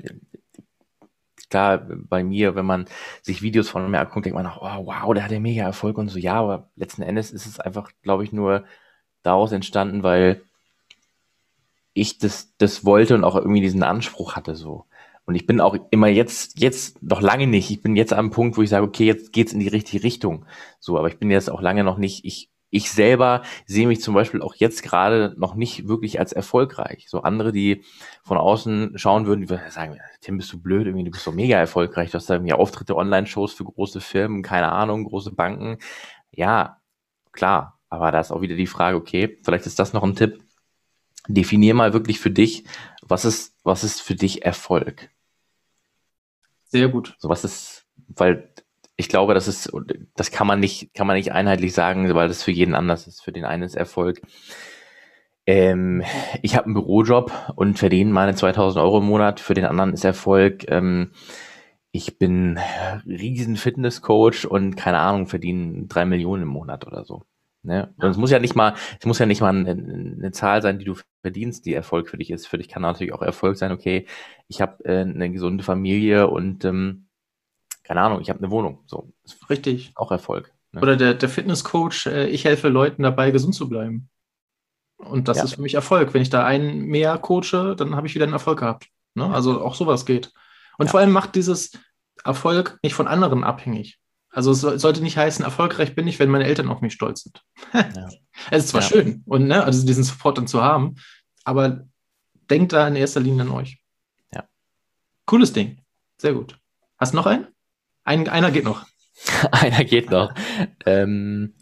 [1.49, 2.85] klar, bei mir, wenn man
[3.21, 5.97] sich Videos von mir anguckt, denkt man auch, oh, wow, der hat ja mega Erfolg
[5.97, 6.19] und so.
[6.19, 8.65] Ja, aber letzten Endes ist es einfach, glaube ich, nur
[9.23, 10.41] daraus entstanden, weil
[11.93, 14.85] ich das, das wollte und auch irgendwie diesen Anspruch hatte so.
[15.25, 17.69] Und ich bin auch immer jetzt, jetzt noch lange nicht.
[17.69, 20.45] Ich bin jetzt am Punkt, wo ich sage, okay, jetzt geht's in die richtige Richtung.
[20.79, 24.13] So, aber ich bin jetzt auch lange noch nicht, ich ich selber sehe mich zum
[24.13, 27.05] Beispiel auch jetzt gerade noch nicht wirklich als erfolgreich.
[27.07, 27.83] So andere, die
[28.23, 31.31] von außen schauen würden, die würden sagen, Tim, bist du blöd, irgendwie, du bist so
[31.31, 35.77] mega erfolgreich, du hast da irgendwie Auftritte, Online-Shows für große Firmen, keine Ahnung, große Banken.
[36.31, 36.81] Ja,
[37.31, 40.43] klar, aber da ist auch wieder die Frage, okay, vielleicht ist das noch ein Tipp.
[41.29, 42.65] Definier mal wirklich für dich,
[43.01, 45.09] was ist, was ist für dich Erfolg?
[46.65, 47.15] Sehr gut.
[47.19, 48.53] So was ist, weil
[48.97, 49.71] ich glaube, das ist,
[50.15, 53.21] das kann man nicht, kann man nicht einheitlich sagen, weil das für jeden anders ist.
[53.21, 54.21] Für den einen ist Erfolg.
[55.45, 56.03] Ähm,
[56.41, 59.39] ich habe einen Bürojob und verdiene meine 2000 Euro im Monat.
[59.39, 60.69] Für den anderen ist Erfolg.
[60.69, 61.11] Ähm,
[61.91, 62.59] ich bin
[63.05, 67.23] riesen Fitnesscoach und keine Ahnung, verdiene drei Millionen im Monat oder so.
[67.63, 67.93] Ne?
[67.97, 70.79] Und es muss ja nicht mal, es muss ja nicht mal eine, eine, Zahl sein,
[70.79, 72.47] die du verdienst, die Erfolg für dich ist.
[72.47, 74.07] Für dich kann natürlich auch Erfolg sein, okay,
[74.47, 77.06] ich habe äh, eine gesunde Familie und ähm,
[77.87, 78.83] keine Ahnung, ich habe eine Wohnung.
[78.85, 79.11] So.
[79.49, 79.91] Richtig.
[79.95, 80.53] Auch Erfolg.
[80.71, 80.81] Ne?
[80.81, 84.09] Oder der, der Fitnesscoach, äh, ich helfe Leuten dabei, gesund zu bleiben.
[84.97, 85.43] Und das ja.
[85.43, 86.13] ist für mich Erfolg.
[86.13, 88.87] Wenn ich da einen mehr coache, dann habe ich wieder einen Erfolg gehabt.
[89.15, 89.31] Ne?
[89.33, 90.33] Also auch sowas geht.
[90.77, 90.91] Und ja.
[90.91, 91.71] vor allem macht dieses,
[92.27, 93.99] Erfolg nicht von anderen abhängig.
[94.29, 97.43] Also es sollte nicht heißen, erfolgreich bin ich, wenn meine Eltern auf mich stolz sind.
[97.73, 98.09] Ja.
[98.51, 98.87] es ist zwar ja.
[98.87, 100.95] schön und ne, also diesen Support dann zu haben,
[101.43, 101.87] aber
[102.49, 103.81] denkt da in erster Linie an euch.
[104.33, 104.43] Ja.
[105.25, 105.81] Cooles Ding.
[106.17, 106.59] Sehr gut.
[106.97, 107.47] Hast du noch einen?
[108.07, 108.85] Ein, einer geht noch.
[109.51, 110.33] einer geht noch.
[110.85, 111.55] Ähm,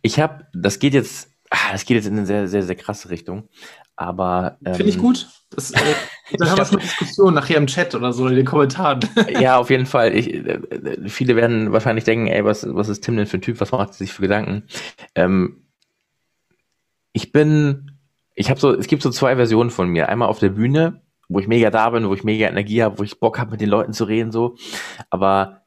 [0.00, 3.10] ich habe, das geht jetzt, ah, das geht jetzt in eine sehr, sehr, sehr krasse
[3.10, 3.50] Richtung.
[3.96, 5.28] Aber ähm, finde ich gut.
[5.50, 5.78] Das, äh,
[6.38, 9.00] dann haben wir schon eine Diskussion nachher im Chat oder so in den Kommentaren.
[9.28, 10.16] ja, auf jeden Fall.
[10.16, 10.60] Ich, äh,
[11.06, 13.60] viele werden wahrscheinlich denken, ey, was, was ist Tim denn für ein Typ?
[13.60, 14.62] Was macht er sich für Gedanken?
[15.14, 15.66] Ähm,
[17.12, 17.98] ich bin,
[18.34, 20.08] ich habe so, es gibt so zwei Versionen von mir.
[20.08, 23.02] Einmal auf der Bühne, wo ich mega da bin, wo ich mega Energie habe, wo
[23.02, 24.56] ich Bock habe, mit den Leuten zu reden, so.
[25.10, 25.62] Aber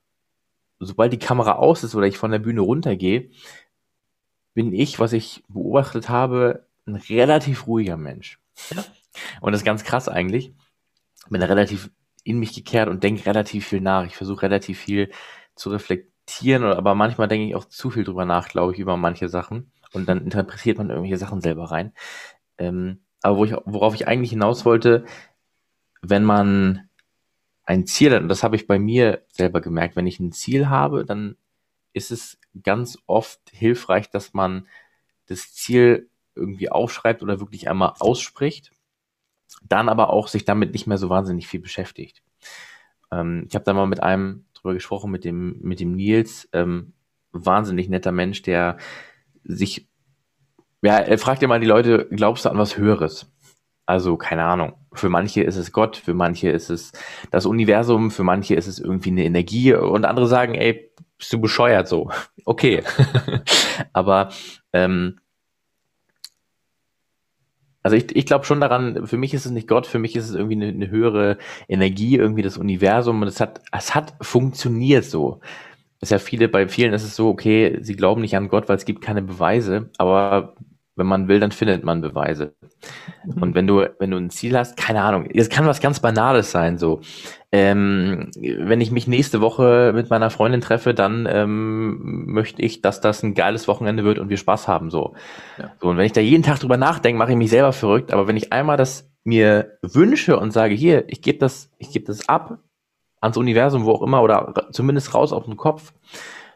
[0.80, 3.30] sobald die Kamera aus ist oder ich von der Bühne runtergehe,
[4.54, 8.40] bin ich, was ich beobachtet habe, ein relativ ruhiger Mensch.
[8.72, 8.84] Ja.
[9.42, 10.54] Und das ist ganz krass eigentlich.
[11.30, 11.92] Bin relativ
[12.24, 14.06] in mich gekehrt und denke relativ viel nach.
[14.06, 15.12] Ich versuche relativ viel
[15.56, 19.30] zu reflektieren, aber manchmal denke ich auch zu viel drüber nach, glaube ich, über manche
[19.30, 19.72] Sachen.
[19.94, 21.94] Und dann interpretiert man irgendwelche Sachen selber rein.
[22.58, 25.06] Ähm, aber wo ich, worauf ich eigentlich hinaus wollte,
[26.10, 26.90] wenn man
[27.64, 30.70] ein Ziel hat, und das habe ich bei mir selber gemerkt, wenn ich ein Ziel
[30.70, 31.36] habe, dann
[31.94, 34.68] ist es ganz oft hilfreich, dass man
[35.26, 38.72] das Ziel irgendwie aufschreibt oder wirklich einmal ausspricht,
[39.68, 42.22] dann aber auch sich damit nicht mehr so wahnsinnig viel beschäftigt.
[43.12, 46.94] Ähm, ich habe da mal mit einem drüber gesprochen, mit dem, mit dem Nils, ähm,
[47.32, 48.78] wahnsinnig netter Mensch, der
[49.44, 49.88] sich,
[50.82, 53.32] ja, er fragt mal die Leute, glaubst du an was Höheres?
[53.88, 54.74] Also, keine Ahnung.
[54.94, 56.92] Für manche ist es Gott, für manche ist es
[57.32, 61.42] das Universum, für manche ist es irgendwie eine Energie und andere sagen, ey, bist du
[61.42, 62.12] bescheuert so?
[62.46, 62.82] Okay.
[63.94, 64.30] Aber
[64.72, 65.20] ähm,
[67.84, 70.30] also ich, ich glaube schon daran, für mich ist es nicht Gott, für mich ist
[70.30, 75.04] es irgendwie eine, eine höhere Energie, irgendwie das Universum und es hat, es hat funktioniert
[75.06, 75.42] so.
[76.02, 78.78] ist ja viele, bei vielen ist es so, okay, sie glauben nicht an Gott, weil
[78.78, 80.56] es gibt keine Beweise, aber
[80.98, 82.56] wenn man will, dann findet man Beweise.
[83.26, 83.42] Mhm.
[83.42, 86.52] Und wenn du, wenn du ein Ziel hast, keine Ahnung, es kann was ganz Banales
[86.52, 87.02] sein, so.
[87.52, 93.00] Ähm, wenn ich mich nächste Woche mit meiner Freundin treffe, dann ähm, möchte ich, dass
[93.00, 95.14] das ein geiles Wochenende wird und wir Spaß haben, so.
[95.58, 95.72] Ja.
[95.80, 98.12] so und wenn ich da jeden Tag drüber nachdenke, mache ich mich selber verrückt.
[98.12, 102.06] Aber wenn ich einmal das mir wünsche und sage, hier, ich gebe das, ich gebe
[102.06, 102.60] das ab
[103.22, 105.94] ans Universum, wo auch immer, oder zumindest raus auf den Kopf,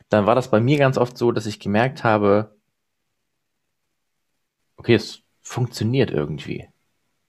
[0.10, 2.56] dann war das bei mir ganz oft so, dass ich gemerkt habe,
[4.82, 6.68] okay, es funktioniert irgendwie.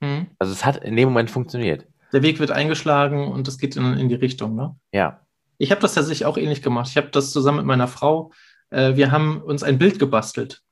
[0.01, 0.29] Mhm.
[0.39, 1.87] Also es hat in dem Moment funktioniert.
[2.15, 4.75] Der Weg wird eingeschlagen und es geht in, in die Richtung, ne?
[4.91, 5.21] Ja.
[5.59, 6.89] Ich habe das tatsächlich auch ähnlich gemacht.
[6.89, 8.33] Ich habe das zusammen mit meiner Frau,
[8.71, 10.63] äh, wir haben uns ein Bild gebastelt.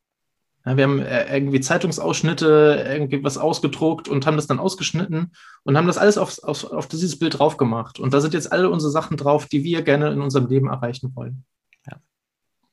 [0.65, 5.33] Ja, wir haben äh, irgendwie Zeitungsausschnitte, irgendwie was ausgedruckt und haben das dann ausgeschnitten
[5.65, 8.01] und haben das alles auf, auf, auf dieses Bild drauf gemacht.
[8.01, 11.15] Und da sind jetzt alle unsere Sachen drauf, die wir gerne in unserem Leben erreichen
[11.15, 11.45] wollen.
[11.87, 12.01] Ja.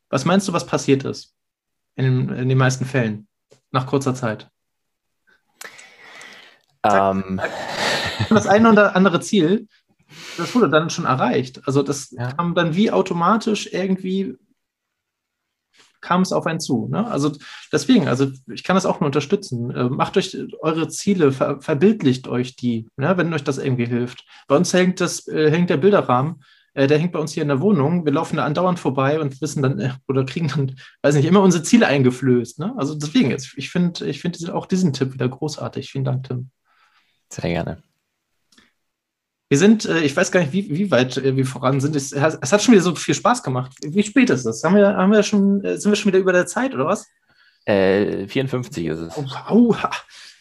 [0.09, 1.33] Was meinst du, was passiert ist?
[1.95, 3.26] In, in den meisten Fällen
[3.71, 4.49] nach kurzer Zeit?
[6.83, 7.41] Ähm.
[8.29, 9.67] Das eine oder andere Ziel,
[10.37, 11.61] das wurde dann schon erreicht.
[11.65, 12.31] Also das ja.
[12.31, 14.37] kam dann wie automatisch irgendwie
[16.01, 16.87] kam es auf einen zu.
[16.87, 17.05] Ne?
[17.05, 17.31] Also
[17.71, 19.71] deswegen, also ich kann das auch nur unterstützen.
[19.71, 23.17] Äh, macht euch eure Ziele, ver verbildlicht euch die, ne?
[23.17, 24.25] wenn euch das irgendwie hilft.
[24.47, 26.43] Bei uns hängt, das, äh, hängt der Bilderrahmen
[26.77, 28.05] äh, der hängt bei uns hier in der Wohnung.
[28.05, 31.41] Wir laufen da andauernd vorbei und wissen dann äh, oder kriegen dann, weiß nicht, immer
[31.41, 32.59] unsere Ziele eingeflößt.
[32.59, 32.75] Ne?
[32.77, 35.91] Also deswegen jetzt, ich finde ich find auch diesen Tipp wieder großartig.
[35.91, 36.51] Vielen Dank, Tim.
[37.33, 37.81] Sehr gerne.
[39.49, 41.95] Wir sind, äh, ich weiß gar nicht, wie, wie weit wir voran sind.
[41.95, 43.71] Es, es, hat schon wieder so viel Spaß gemacht.
[43.81, 44.63] Wie spät ist es?
[44.63, 47.07] Haben wir, haben wir schon, sind wir schon wieder über der Zeit oder was?
[47.65, 49.17] Äh, 54 ist es.
[49.17, 49.89] Oh, wow.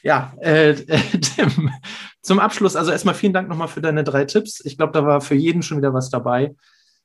[0.07, 0.75] Ja, äh,
[1.19, 1.73] Tim,
[2.23, 4.65] zum Abschluss, also erstmal vielen Dank nochmal für deine drei Tipps.
[4.65, 6.55] Ich glaube, da war für jeden schon wieder was dabei.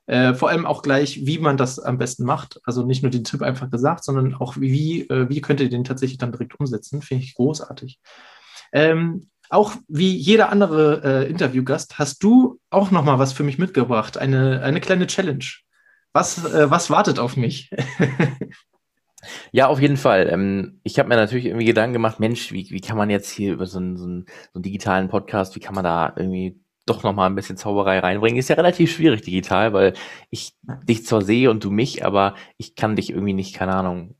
[0.05, 2.61] Äh, vor allem auch gleich, wie man das am besten macht.
[2.63, 5.83] Also nicht nur den Tipp einfach gesagt, sondern auch wie, äh, wie könnt ihr den
[5.83, 7.01] tatsächlich dann direkt umsetzen.
[7.01, 7.99] Finde ich großartig.
[8.71, 14.19] Ähm, auch wie jeder andere äh, Interviewgast hast du auch nochmal was für mich mitgebracht.
[14.19, 15.45] Eine, eine kleine Challenge.
[16.13, 17.71] Was, äh, was wartet auf mich?
[19.51, 20.27] Ja, auf jeden Fall.
[20.31, 23.53] Ähm, ich habe mir natürlich irgendwie Gedanken gemacht, Mensch, wie, wie kann man jetzt hier
[23.53, 27.03] über so einen, so, einen, so einen digitalen Podcast, wie kann man da irgendwie doch
[27.03, 28.39] nochmal ein bisschen Zauberei reinbringen?
[28.39, 29.93] Ist ja relativ schwierig digital, weil
[30.29, 30.53] ich
[30.87, 34.15] dich zwar sehe und du mich, aber ich kann dich irgendwie nicht, keine Ahnung,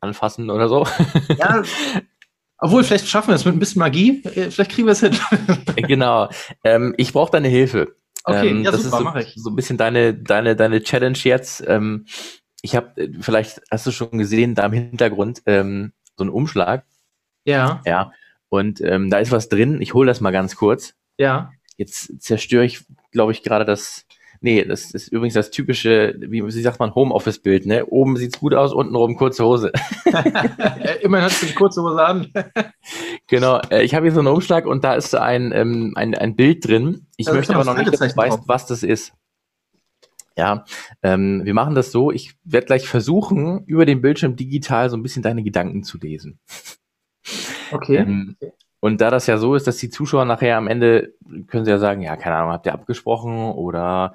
[0.00, 0.86] anfassen oder so.
[1.38, 1.62] Ja,
[2.58, 4.22] obwohl, vielleicht schaffen wir es mit ein bisschen Magie.
[4.24, 5.16] Äh, vielleicht kriegen wir es hin.
[5.76, 6.28] genau.
[6.64, 7.94] Ähm, ich brauche deine Hilfe.
[8.24, 11.64] Okay, ähm, ja, das super, ist so, so, ein bisschen deine, deine, deine Challenge jetzt.
[11.66, 12.06] Ähm,
[12.68, 16.84] ich habe, äh, vielleicht hast du schon gesehen, da im Hintergrund ähm, so ein Umschlag.
[17.44, 17.80] Ja.
[17.86, 18.12] Ja.
[18.48, 19.80] Und ähm, da ist was drin.
[19.80, 20.94] Ich hole das mal ganz kurz.
[21.16, 21.50] Ja.
[21.76, 24.06] jetzt zerstöre ich, glaube ich, gerade das,
[24.40, 27.86] Nee, das ist übrigens das typische, wie, wie sagt man, Homeoffice-Bild, ne?
[27.86, 29.72] Oben sieht's gut aus, unten rum kurze Hose.
[31.02, 32.32] Immerhin hast du die kurze Hose an.
[33.26, 36.36] genau, äh, ich habe hier so einen Umschlag und da ist ein, ähm, ein, ein
[36.36, 37.08] Bild drin.
[37.16, 39.12] Ich also möchte aber noch nicht, dass du weißt, was das ist.
[40.38, 40.64] Ja,
[41.02, 45.02] ähm, wir machen das so, ich werde gleich versuchen, über den Bildschirm digital so ein
[45.02, 46.38] bisschen deine Gedanken zu lesen.
[47.72, 47.96] Okay.
[47.96, 48.36] Ähm,
[48.78, 51.12] und da das ja so ist, dass die Zuschauer nachher am Ende
[51.48, 54.14] können sie ja sagen, ja, keine Ahnung, habt ihr abgesprochen oder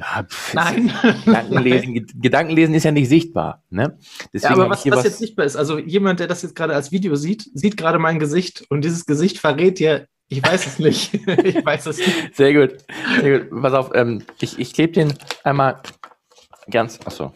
[0.00, 0.92] ja, pff, Nein.
[1.24, 3.62] Gedankenlesen, Gedankenlesen ist ja nicht sichtbar.
[3.70, 3.96] Ne?
[4.32, 6.90] Deswegen ja, aber was, was jetzt sichtbar ist, also jemand, der das jetzt gerade als
[6.90, 11.14] Video sieht, sieht gerade mein Gesicht und dieses Gesicht verrät dir, ich weiß es nicht.
[11.44, 12.36] ich weiß es nicht.
[12.36, 12.78] Sehr gut.
[13.20, 13.62] Sehr gut.
[13.62, 15.14] Pass auf, ähm, ich, ich klebe den
[15.44, 15.80] einmal
[16.70, 16.98] ganz.
[17.04, 17.32] Achso.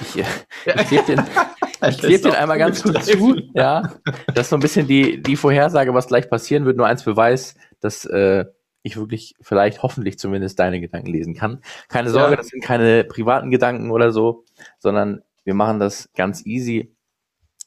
[0.00, 0.24] Ich, äh,
[0.64, 1.22] ich klebe den,
[1.88, 3.36] ich klebe den einmal ganz kurz zu.
[3.54, 3.94] Ja,
[4.28, 6.76] das ist so ein bisschen die, die Vorhersage, was gleich passieren wird.
[6.76, 8.44] Nur eins Beweis, dass äh,
[8.82, 11.62] ich wirklich vielleicht hoffentlich zumindest deine Gedanken lesen kann.
[11.88, 12.36] Keine Sorge, ja.
[12.36, 14.44] das sind keine privaten Gedanken oder so,
[14.78, 16.93] sondern wir machen das ganz easy.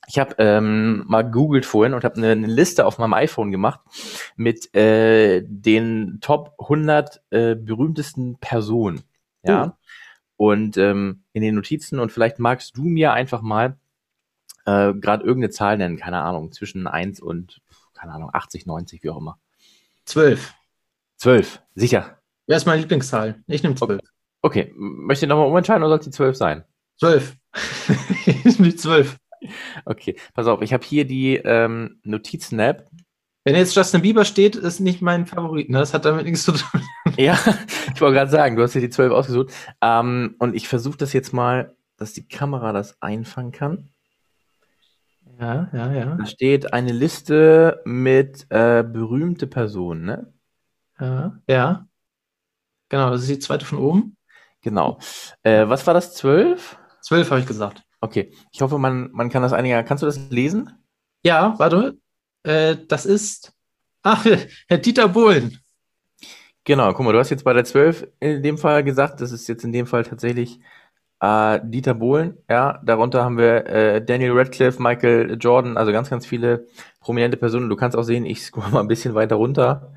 [0.10, 3.82] Ich habe ähm, mal googelt vorhin und habe eine, eine, Liste auf meinem iPhone gemacht
[4.38, 9.04] mit äh, den Top 100 äh, berühmtesten Personen.
[9.44, 9.66] Ja.
[9.66, 9.72] Uh.
[10.38, 13.76] Und ähm, in den Notizen und vielleicht magst du mir einfach mal
[14.66, 17.62] äh, gerade irgendeine Zahl nennen, keine Ahnung, zwischen 1 und,
[17.94, 19.40] keine Ahnung, 80, 90, wie auch immer.
[20.06, 20.54] 12.
[21.18, 22.20] 12, sicher.
[22.46, 23.44] Wer ist meine Lieblingszahl?
[23.48, 24.00] Ich nehme 12.
[24.42, 26.64] Okay, möchte ihr nochmal umentscheiden oder soll es die 12 sein?
[27.00, 27.36] 12.
[28.46, 29.18] ich nehme 12.
[29.86, 32.90] Okay, pass auf, ich habe hier die ähm, Notizen-App.
[33.44, 35.80] Wenn jetzt Justin Bieber steht, ist nicht mein Favorit, ne?
[35.80, 36.82] Das hat damit nichts zu tun.
[37.18, 37.40] ja,
[37.94, 39.54] ich wollte gerade sagen, du hast hier die 12 ausgesucht.
[39.82, 43.90] Ähm, und ich versuche das jetzt mal, dass die Kamera das einfangen kann.
[45.40, 46.16] Ja, ja, ja.
[46.16, 50.34] Da steht eine Liste mit äh, berühmte Personen, ne?
[51.00, 51.88] Ja, ja.
[52.90, 54.18] Genau, das ist die zweite von oben.
[54.62, 55.00] Genau.
[55.44, 56.16] Äh, was war das?
[56.16, 56.78] Zwölf?
[57.02, 57.87] Zwölf habe ich gesagt.
[58.02, 58.32] Okay.
[58.52, 59.84] Ich hoffe, man, man kann das einiger.
[59.84, 60.72] Kannst du das lesen?
[61.24, 61.98] Ja, warte.
[62.44, 63.54] Äh, das ist.
[64.04, 64.26] Ach,
[64.68, 65.60] Herr Dieter Bohlen.
[66.64, 69.48] Genau, guck mal, du hast jetzt bei der 12 in dem Fall gesagt, das ist
[69.48, 70.60] jetzt in dem Fall tatsächlich
[71.22, 76.26] äh, Dieter Bohlen, ja, darunter haben wir äh, Daniel Radcliffe, Michael Jordan, also ganz, ganz
[76.26, 76.68] viele
[77.00, 77.70] prominente Personen.
[77.70, 79.94] Du kannst auch sehen, ich scroll mal ein bisschen weiter runter.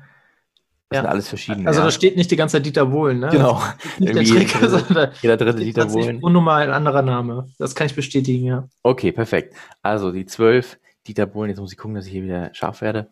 [0.91, 1.01] Das ja.
[1.03, 1.67] sind alles verschiedene.
[1.67, 1.85] Also ja.
[1.85, 3.29] da steht nicht die ganze Zeit Dieter Bohlen, ne?
[3.29, 3.63] Genau.
[3.99, 6.19] Nicht der Trick, sondern jeder dritte Dieter Bohlen.
[6.19, 7.49] Mal ein anderer Name.
[7.57, 8.67] Das kann ich bestätigen, ja.
[8.83, 9.55] Okay, perfekt.
[9.81, 10.77] Also die zwölf
[11.07, 13.09] Dieter Bohlen, jetzt muss ich gucken, dass ich hier wieder scharf werde.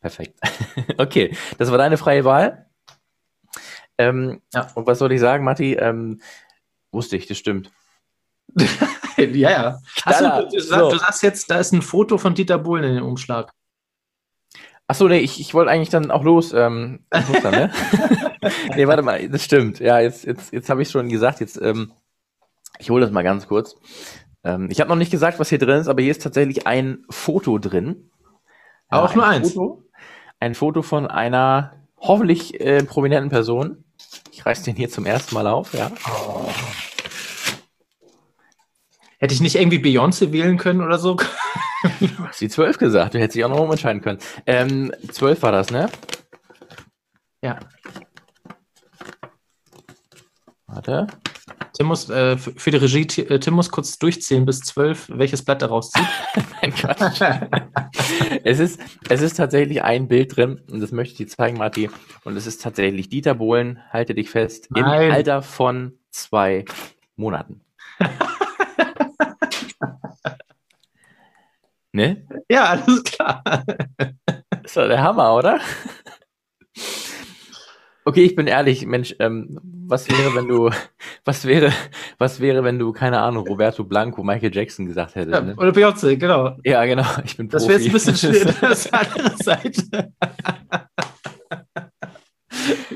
[0.00, 0.40] Perfekt.
[0.96, 2.64] okay, das war deine freie Wahl.
[3.98, 4.70] Ähm, ja.
[4.74, 5.74] Und was soll ich sagen, Matti?
[5.74, 6.22] Ähm,
[6.92, 7.70] Wusste ich, das stimmt.
[9.18, 9.78] ja, ja.
[10.04, 10.90] Achso, du, du, so.
[10.90, 13.52] du, sagst jetzt, da ist ein Foto von Dieter Bohlen in dem Umschlag.
[14.90, 16.54] Achso, nee, ich, ich wollte eigentlich dann auch los.
[16.54, 17.70] Ähm, dann, ne?
[18.74, 19.80] nee, warte mal, das stimmt.
[19.80, 21.92] Ja, jetzt, jetzt, jetzt habe ich schon gesagt, jetzt, ähm,
[22.78, 23.76] ich hole das mal ganz kurz.
[24.44, 27.04] Ähm, ich habe noch nicht gesagt, was hier drin ist, aber hier ist tatsächlich ein
[27.10, 28.10] Foto drin.
[28.88, 29.52] Aber auch nur eins.
[29.52, 29.84] Foto,
[30.40, 33.84] ein Foto von einer hoffentlich äh, prominenten Person.
[34.32, 35.90] Ich reiß den hier zum ersten Mal auf, ja.
[36.06, 36.48] Oh.
[39.18, 41.18] Hätte ich nicht irgendwie Beyoncé wählen können oder so?
[42.00, 44.18] du hast die 12 gesagt, du hättest dich auch noch umentscheiden können.
[44.46, 45.88] Ähm, 12 war das, ne?
[47.42, 47.58] Ja.
[50.66, 51.06] Warte.
[51.78, 55.62] Tim muss, äh, für die Regie, äh, Tim muss kurz durchzählen bis 12, welches Blatt
[55.62, 56.04] er rauszieht.
[56.62, 57.20] Nein, Quatsch.
[58.42, 61.88] es, ist, es ist tatsächlich ein Bild drin und das möchte ich dir zeigen, Marti.
[62.24, 65.02] Und es ist tatsächlich Dieter Bohlen, halte dich fest, Nein.
[65.02, 66.64] im Alter von zwei
[67.14, 67.60] Monaten.
[71.92, 72.26] ne?
[72.50, 73.42] Ja, alles klar.
[74.62, 75.60] Das war der Hammer, oder?
[78.04, 80.70] Okay, ich bin ehrlich, Mensch, ähm, was wäre, wenn du,
[81.24, 81.72] was wäre,
[82.16, 85.34] was wäre, wenn du, keine Ahnung, Roberto Blanco, Michael Jackson gesagt hättest?
[85.34, 85.54] Ja, ne?
[85.56, 86.56] Oder Beyoncé, genau.
[86.64, 87.66] Ja, genau, ich bin Profi.
[87.66, 90.12] Das wäre jetzt ein bisschen schwierig, das andere Seite.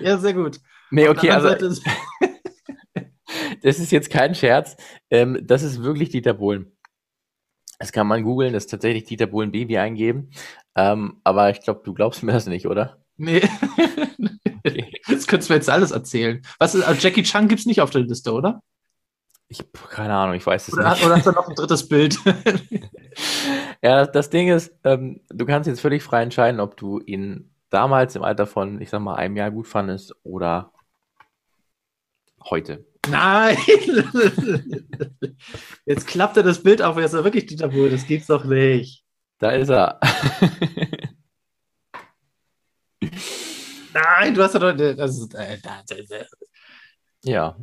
[0.03, 0.59] ja, sehr gut.
[0.91, 1.55] Nee, okay, also,
[3.63, 4.77] das ist jetzt kein Scherz,
[5.11, 6.73] ähm, das ist wirklich Dieter Bohlen.
[7.83, 10.31] Das kann man googeln, das ist tatsächlich Dieter Bohlen Baby eingeben,
[10.77, 12.99] ähm, aber ich glaube, du glaubst mir das nicht, oder?
[13.17, 13.43] Nee.
[15.09, 16.41] Das könntest du mir jetzt alles erzählen.
[16.61, 18.63] Was ist, also Jackie Chan gibt es nicht auf der Liste, oder?
[19.49, 21.05] Ich, keine Ahnung, ich weiß es oder, nicht.
[21.05, 22.17] Oder hast du noch ein drittes Bild?
[23.83, 27.51] ja, das, das, Ding ist, ähm, du kannst jetzt völlig frei entscheiden, ob du ihn
[27.71, 30.73] damals im Alter von, ich sag mal, einem Jahr gut fandest oder
[32.49, 32.87] heute.
[33.09, 33.57] Nein!
[35.87, 38.45] Jetzt klappt er das Bild auf, er ist ja wirklich Dieter Bohlen, das gibt's doch
[38.45, 39.03] nicht.
[39.39, 39.99] Da ist er.
[43.93, 44.77] Nein, du hast doch.
[44.77, 45.59] Das ist, äh,
[47.25, 47.57] ja.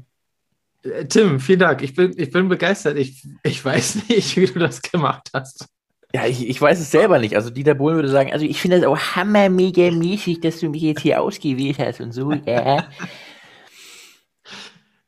[0.84, 1.82] Äh, Tim, vielen Dank.
[1.82, 2.98] Ich bin, ich bin begeistert.
[2.98, 5.68] Ich, ich weiß nicht, wie du das gemacht hast.
[6.14, 7.36] Ja, ich, ich weiß es selber nicht.
[7.36, 10.82] Also Dieter Bohlen würde sagen, also ich finde das auch hammermega mäßig, dass du mich
[10.82, 12.88] jetzt hier ausgewählt hast und so, ja.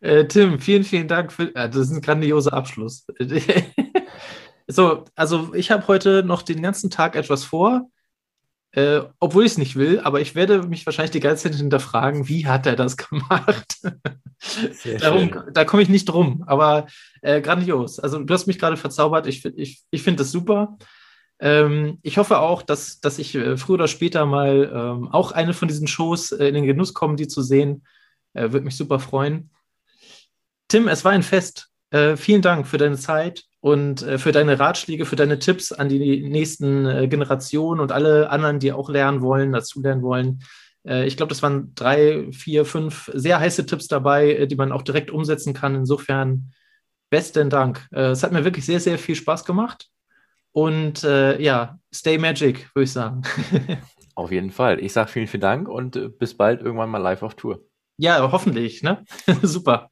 [0.01, 1.55] Äh, Tim, vielen, vielen Dank für.
[1.55, 3.05] Äh, das ist ein grandioser Abschluss.
[4.67, 7.89] so, also ich habe heute noch den ganzen Tag etwas vor.
[8.73, 12.29] Äh, obwohl ich es nicht will, aber ich werde mich wahrscheinlich die ganze Zeit hinterfragen,
[12.29, 13.81] wie hat er das gemacht?
[14.99, 16.87] Darum, da komme ich nicht drum, aber
[17.21, 17.99] äh, grandios.
[17.99, 20.77] Also du hast mich gerade verzaubert, ich, ich, ich finde das super.
[21.39, 25.53] Ähm, ich hoffe auch, dass, dass ich äh, früher oder später mal ähm, auch eine
[25.53, 27.85] von diesen Shows äh, in den Genuss komme, die zu sehen.
[28.33, 29.51] Würde mich super freuen.
[30.71, 31.67] Tim, es war ein Fest.
[31.89, 35.89] Äh, vielen Dank für deine Zeit und äh, für deine Ratschläge, für deine Tipps an
[35.89, 40.39] die nächsten äh, Generationen und alle anderen, die auch lernen wollen, dazulernen wollen.
[40.87, 44.71] Äh, ich glaube, das waren drei, vier, fünf sehr heiße Tipps dabei, äh, die man
[44.71, 45.75] auch direkt umsetzen kann.
[45.75, 46.53] Insofern
[47.09, 47.85] besten Dank.
[47.91, 49.89] Äh, es hat mir wirklich sehr, sehr viel Spaß gemacht.
[50.53, 53.23] Und ja, stay magic, würde ich sagen.
[54.15, 54.79] Auf jeden Fall.
[54.79, 57.61] Ich sage vielen, vielen Dank und bis bald irgendwann mal live auf Tour.
[57.97, 58.83] Ja, hoffentlich.
[58.83, 59.05] Ne?
[59.41, 59.90] Super.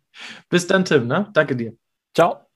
[0.50, 1.08] Bis dann, Tim.
[1.08, 1.30] Ne?
[1.34, 1.78] Danke dir.
[2.16, 2.49] Ciao.